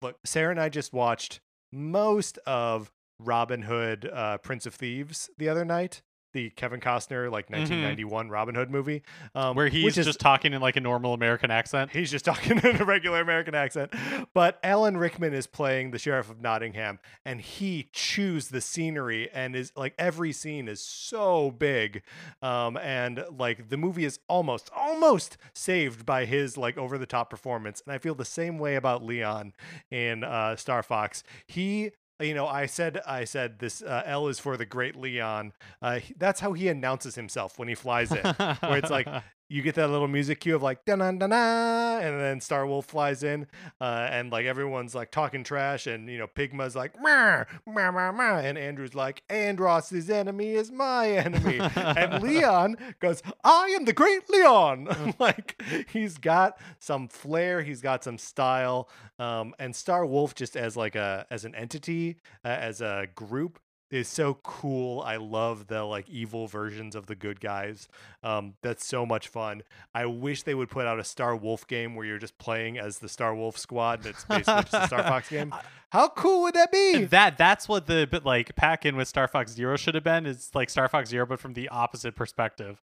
[0.00, 1.40] look, Sarah and I just watched
[1.72, 6.02] most of Robin Hood, uh, Prince of Thieves the other night.
[6.36, 9.02] The Kevin Costner like 1991 Robin Hood movie,
[9.34, 11.92] um, Where he's is just talking in like a normal American accent.
[11.92, 13.94] He's just talking in a regular American accent.
[14.34, 19.56] But Alan Rickman is playing the sheriff of Nottingham, and he chews the scenery, and
[19.56, 22.02] is like every scene is so big,
[22.42, 27.30] um, and like the movie is almost almost saved by his like over the top
[27.30, 27.82] performance.
[27.86, 29.54] And I feel the same way about Leon
[29.90, 31.22] in uh, Star Fox.
[31.46, 35.52] He you know, I said, I said this uh, L is for the great Leon.
[35.82, 39.06] Uh, that's how he announces himself when he flies in, where it's like
[39.48, 42.66] you get that little music cue of like da da da da, and then Star
[42.66, 43.46] Wolf flies in,
[43.80, 48.10] uh, and like everyone's like talking trash, and you know Pigma's like meh, meh, meh,
[48.10, 53.92] meh, and Andrew's like Andross's enemy is my enemy, and Leon goes, I am the
[53.92, 54.88] great Leon.
[55.18, 58.88] like he's got some flair, he's got some style,
[59.18, 63.58] um, and Star Wolf just as like a as an entity, uh, as a group
[63.90, 65.00] is so cool.
[65.00, 67.88] I love the like evil versions of the good guys.
[68.22, 69.62] Um, that's so much fun.
[69.94, 72.98] I wish they would put out a Star Wolf game where you're just playing as
[72.98, 74.02] the Star Wolf squad.
[74.02, 75.54] That's basically just a Star Fox game.
[75.90, 77.04] How cool would that be?
[77.06, 80.26] that that's what the but like pack in with Star Fox Zero should have been.
[80.26, 82.82] It's like Star Fox Zero, but from the opposite perspective.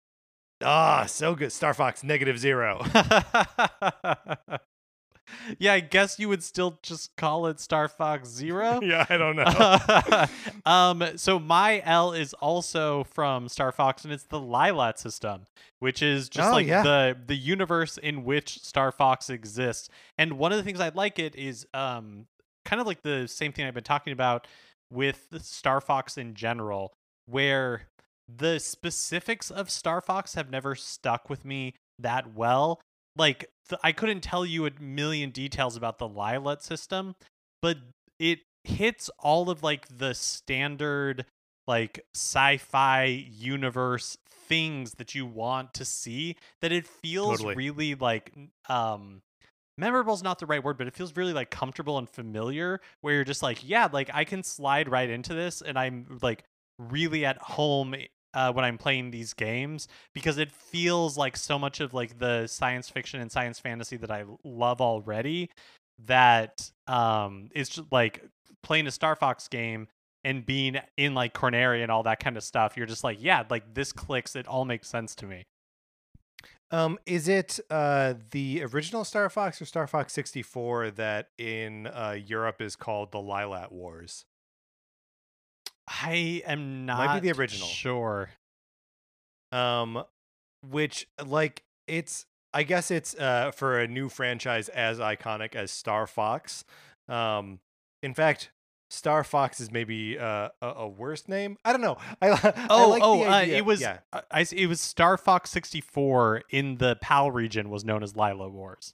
[0.64, 1.52] Ah, so good.
[1.52, 2.82] Star Fox negative zero.
[5.60, 8.80] yeah, I guess you would still just call it Star Fox Zero.
[8.84, 10.26] yeah, I don't know.
[10.72, 15.44] um, so my L is also from Star Fox, and it's the Lylat system,
[15.80, 16.84] which is just Oh, like yeah.
[16.84, 19.90] the the universe in which Star Fox exists.
[20.18, 22.26] And one of the things I like it is um,
[22.66, 24.48] kind of like the same thing I've been talking about
[24.92, 26.94] with Star Fox in general,
[27.26, 27.88] where
[28.28, 32.82] the specifics of Star Fox have never stuck with me that well.
[33.18, 37.16] Like th- I couldn't tell you a million details about the Lylat system,
[37.62, 37.78] but
[38.20, 41.26] it hits all of like the standard
[41.68, 47.56] like sci-fi universe things that you want to see that it feels Totally.
[47.56, 48.32] really like
[48.70, 49.22] um
[49.78, 53.16] memorable is not the right word but it feels really like comfortable and familiar where
[53.16, 56.44] you're just like yeah like i can slide right into this and i'm like
[56.78, 57.96] really at home
[58.36, 62.46] uh, when i'm playing these games because it feels like so much of like the
[62.48, 65.50] science fiction and science fantasy that I love already
[66.06, 68.24] that um it's just like
[68.62, 69.88] playing a star fox game
[70.24, 73.44] and being in like corneria and all that kind of stuff you're just like yeah
[73.50, 75.46] like this clicks it all makes sense to me
[76.72, 82.18] Um, is it uh the original Star Fox or Star Fox 64 that in uh
[82.20, 84.26] Europe is called the Lylat Wars?
[85.88, 87.68] I am not Might be the original.
[87.68, 88.30] sure
[89.52, 90.04] Um,
[90.68, 96.08] which like it's I guess it's uh for a new franchise as iconic as Star
[96.08, 96.64] Fox.
[97.08, 97.60] Um,
[98.02, 98.52] in fact,
[98.90, 101.58] Star Fox is maybe uh, a, a worse name.
[101.66, 101.98] I don't know.
[102.22, 104.00] I, I Oh, like oh, uh, it was yeah.
[104.14, 108.52] uh, I, it was Star Fox 64 in the PAL region was known as Lylat
[108.52, 108.94] Wars.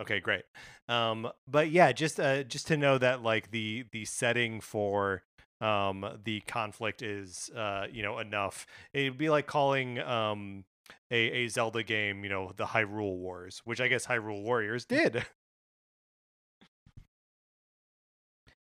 [0.00, 0.44] Okay, great.
[0.88, 5.22] Um, but yeah, just uh, just to know that like the the setting for
[5.60, 8.66] um the conflict is uh you know enough.
[8.92, 10.64] It'd be like calling um
[11.10, 15.24] a a Zelda game you know the Hyrule Wars, which I guess Hyrule Warriors did.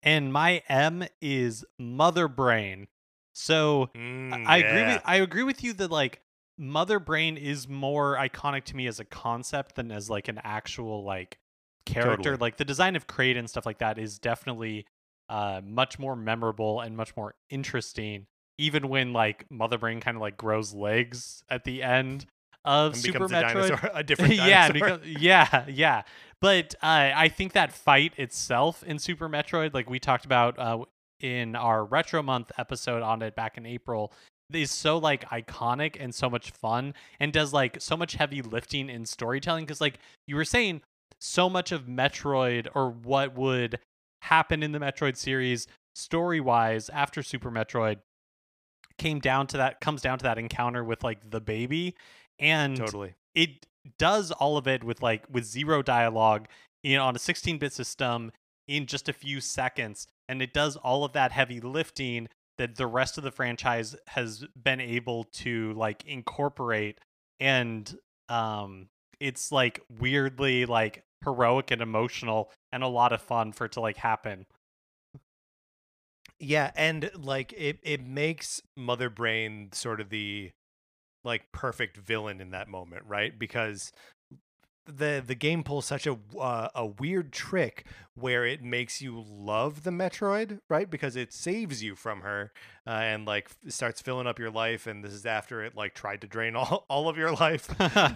[0.06, 2.88] And my M is Mother Brain.
[3.34, 6.22] So I- Mm, I agree with I agree with you that like
[6.58, 11.04] Mother Brain is more iconic to me as a concept than as like an actual
[11.04, 11.40] like
[11.86, 12.32] character.
[12.32, 12.38] Totally.
[12.38, 14.86] Like the design of Kraid and stuff like that is definitely
[15.30, 18.26] uh much more memorable and much more interesting.
[18.58, 22.26] Even when like Mother Brain kind of like grows legs at the end
[22.66, 23.70] of and Super becomes a Metroid.
[23.70, 26.04] dinosaur, a different yeah, because, yeah, yeah.
[26.40, 30.80] But uh, I think that fight itself in Super Metroid, like we talked about uh,
[31.20, 34.12] in our Retro Month episode on it back in April,
[34.54, 38.90] is so like iconic and so much fun, and does like so much heavy lifting
[38.90, 39.66] in storytelling.
[39.66, 40.82] Because like you were saying,
[41.20, 43.80] so much of Metroid or what would
[44.24, 47.98] happen in the Metroid series story wise after Super Metroid
[48.98, 51.96] came down to that comes down to that encounter with like the baby.
[52.40, 53.16] And totally.
[53.36, 53.68] it
[54.00, 56.48] does all of it with like with zero dialogue
[56.84, 58.32] in on a 16-bit system
[58.68, 60.08] in just a few seconds.
[60.30, 64.46] And it does all of that heavy lifting that the rest of the franchise has
[64.62, 67.00] been able to like incorporate.
[67.40, 67.94] And
[68.30, 68.88] um
[69.20, 73.82] it's like weirdly like heroic and emotional and a lot of fun for it to
[73.82, 74.46] like happen
[76.40, 80.52] Yeah, and like it it makes Mother Brain sort of the
[81.24, 83.38] like perfect villain in that moment, right?
[83.38, 83.92] Because
[84.86, 89.84] the the game pulls such a uh, a weird trick where it makes you love
[89.84, 90.90] the Metroid, right?
[90.90, 92.52] Because it saves you from her
[92.86, 96.22] uh, and like starts filling up your life and this is after it like tried
[96.22, 97.70] to drain all, all of your life.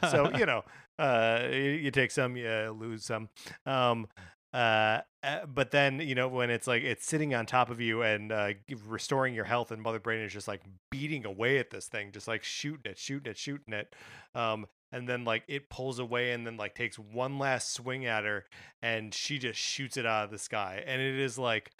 [0.09, 0.63] so, you know,
[0.99, 3.29] uh you, you take some, you lose some.
[3.65, 4.07] Um
[4.53, 8.01] uh, uh, but then you know when it's like it's sitting on top of you
[8.01, 8.49] and uh,
[8.85, 12.27] restoring your health, and Mother Brain is just like beating away at this thing, just
[12.27, 13.93] like shooting it, shooting it, shooting it.
[14.35, 18.23] Um, and then like it pulls away and then like takes one last swing at
[18.23, 18.45] her,
[18.81, 21.71] and she just shoots it out of the sky, and it is like,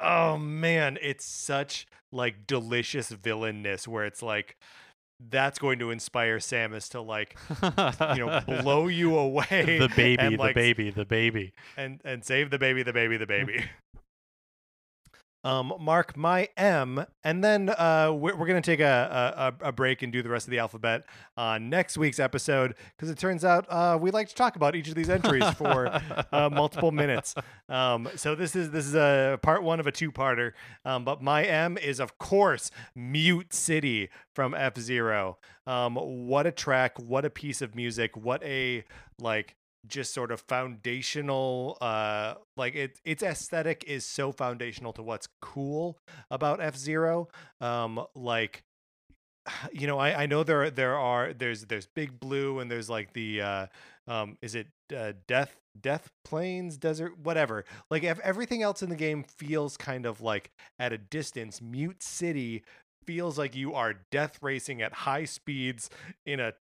[0.00, 4.56] oh man, it's such like delicious villainness where it's like
[5.20, 7.36] that's going to inspire Samus to like
[8.16, 12.50] you know blow you away the baby and, the baby the baby and and save
[12.50, 13.64] the baby, the baby, the baby.
[15.48, 20.02] um, mark my M, and then uh, we're, we're gonna take a, a a break
[20.02, 21.04] and do the rest of the alphabet
[21.38, 24.88] on next week's episode because it turns out uh, we like to talk about each
[24.88, 25.88] of these entries for
[26.32, 27.34] uh, multiple minutes.
[27.70, 30.52] Um, so this is this is a part one of a two-parter.
[30.84, 35.38] Um, but my M is of course Mute City from F Zero.
[35.66, 36.98] Um, what a track!
[36.98, 38.18] What a piece of music!
[38.18, 38.84] What a
[39.18, 39.56] like
[39.86, 45.98] just sort of foundational uh like it its aesthetic is so foundational to what's cool
[46.30, 47.28] about F-Zero
[47.60, 48.64] um like
[49.72, 53.12] you know I I know there there are there's there's Big Blue and there's like
[53.12, 53.66] the uh
[54.06, 57.64] um is it uh, death death plains desert whatever.
[57.90, 61.60] Like if everything else in the game feels kind of like at a distance.
[61.60, 62.64] Mute city
[63.06, 65.88] feels like you are death racing at high speeds
[66.26, 66.52] in a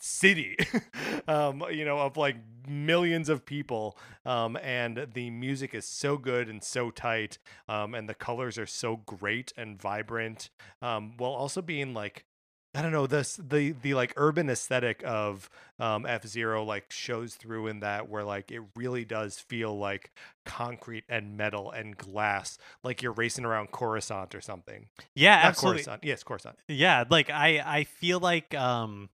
[0.00, 0.56] city
[1.28, 2.36] um you know of like
[2.68, 3.96] millions of people
[4.26, 8.66] um and the music is so good and so tight um and the colors are
[8.66, 10.50] so great and vibrant
[10.82, 12.24] um while also being like
[12.72, 15.50] I don't know this the the like urban aesthetic of
[15.80, 20.12] um, F Zero like shows through in that where like it really does feel like
[20.46, 24.86] concrete and metal and glass like you're racing around Coruscant or something.
[25.16, 25.82] Yeah, Not absolutely.
[25.82, 26.04] Coruscant.
[26.04, 26.58] Yes, Coruscant.
[26.68, 29.08] Yeah, like I I feel like um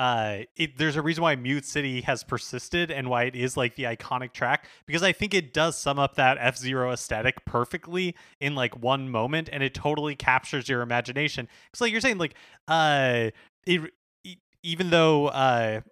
[0.00, 3.76] uh it, there's a reason why Mute City has persisted and why it is like
[3.76, 8.54] the iconic track because I think it does sum up that F-Zero aesthetic perfectly in
[8.54, 11.48] like one moment and it totally captures your imagination.
[11.74, 12.34] Cuz like you're saying like
[12.66, 13.28] uh
[13.66, 13.92] it
[14.24, 15.82] e- even though uh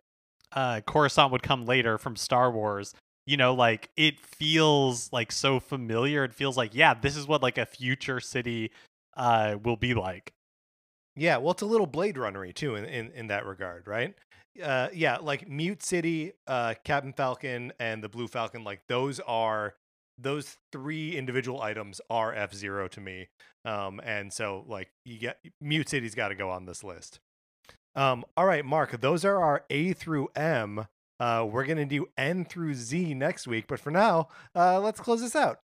[0.52, 2.94] uh Coruscant would come later from Star Wars
[3.26, 7.42] you know like it feels like so familiar it feels like yeah this is what
[7.42, 8.70] like a future city
[9.18, 10.32] uh will be like
[11.18, 14.14] Yeah, well, it's a little Blade Runnery too in, in, in that regard, right?
[14.62, 19.74] Uh, yeah, like Mute City, uh, Captain Falcon, and the Blue Falcon, like those are
[20.20, 23.28] those three individual items are F Zero to me.
[23.64, 27.20] Um, and so like you get Mute City's got to go on this list.
[27.94, 30.86] Um, all right, Mark, those are our A through M.
[31.20, 35.20] Uh, we're gonna do N through Z next week, but for now, uh, let's close
[35.20, 35.58] this out.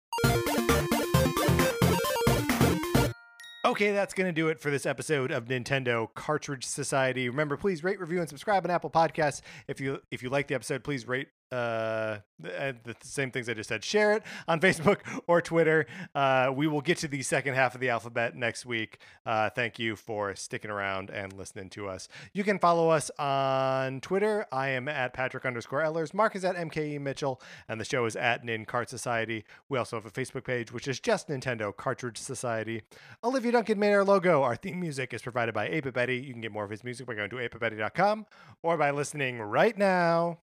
[3.73, 7.27] Okay, that's going to do it for this episode of Nintendo Cartridge Society.
[7.27, 9.41] Remember, please rate, review, and subscribe on Apple Podcasts.
[9.67, 13.69] If you if you like the episode, please rate uh, the, same things I just
[13.69, 13.83] said.
[13.83, 15.85] Share it on Facebook or Twitter.
[16.15, 18.99] Uh, we will get to the second half of the alphabet next week.
[19.25, 22.07] Uh, thank you for sticking around and listening to us.
[22.33, 24.45] You can follow us on Twitter.
[24.51, 26.13] I am at Patrick underscore Ellers.
[26.13, 29.45] Mark is at MKE Mitchell, and the show is at Nin Cart Society.
[29.69, 32.81] We also have a Facebook page, which is just Nintendo Cartridge Society.
[33.23, 34.41] Olivia Duncan made our logo.
[34.41, 36.17] Our theme music is provided by Ape Betty.
[36.17, 38.25] You can get more of his music by going to apebetty.com
[38.61, 40.39] or by listening right now.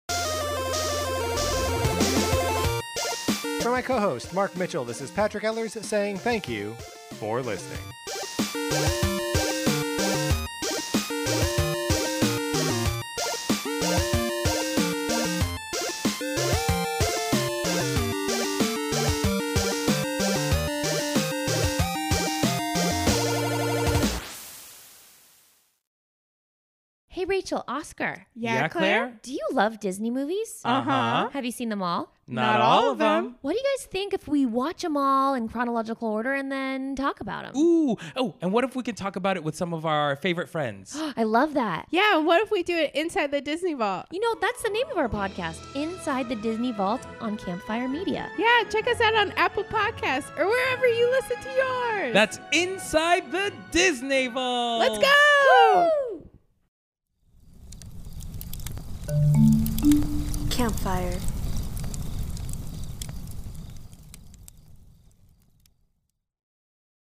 [3.67, 6.73] For my co host, Mark Mitchell, this is Patrick Ellers saying thank you
[7.19, 7.77] for listening.
[27.27, 28.25] Rachel, Oscar.
[28.35, 29.19] Yeah, Claire?
[29.21, 30.61] Do you love Disney movies?
[30.63, 31.29] Uh-huh.
[31.33, 32.13] Have you seen them all?
[32.29, 33.35] Not all of them.
[33.41, 36.95] What do you guys think if we watch them all in chronological order and then
[36.95, 37.61] talk about them?
[37.61, 37.95] Ooh.
[38.17, 40.97] Oh, and what if we could talk about it with some of our favorite friends?
[41.17, 41.87] I love that.
[41.89, 44.07] Yeah, and what if we do it inside the Disney Vault?
[44.11, 48.29] You know, that's the name of our podcast, Inside the Disney Vault on Campfire Media.
[48.37, 52.13] Yeah, check us out on Apple Podcasts or wherever you listen to yours.
[52.13, 54.79] That's inside the Disney Vault.
[54.79, 55.89] Let's go!
[55.97, 56.06] Woo!
[60.49, 61.36] Campfire.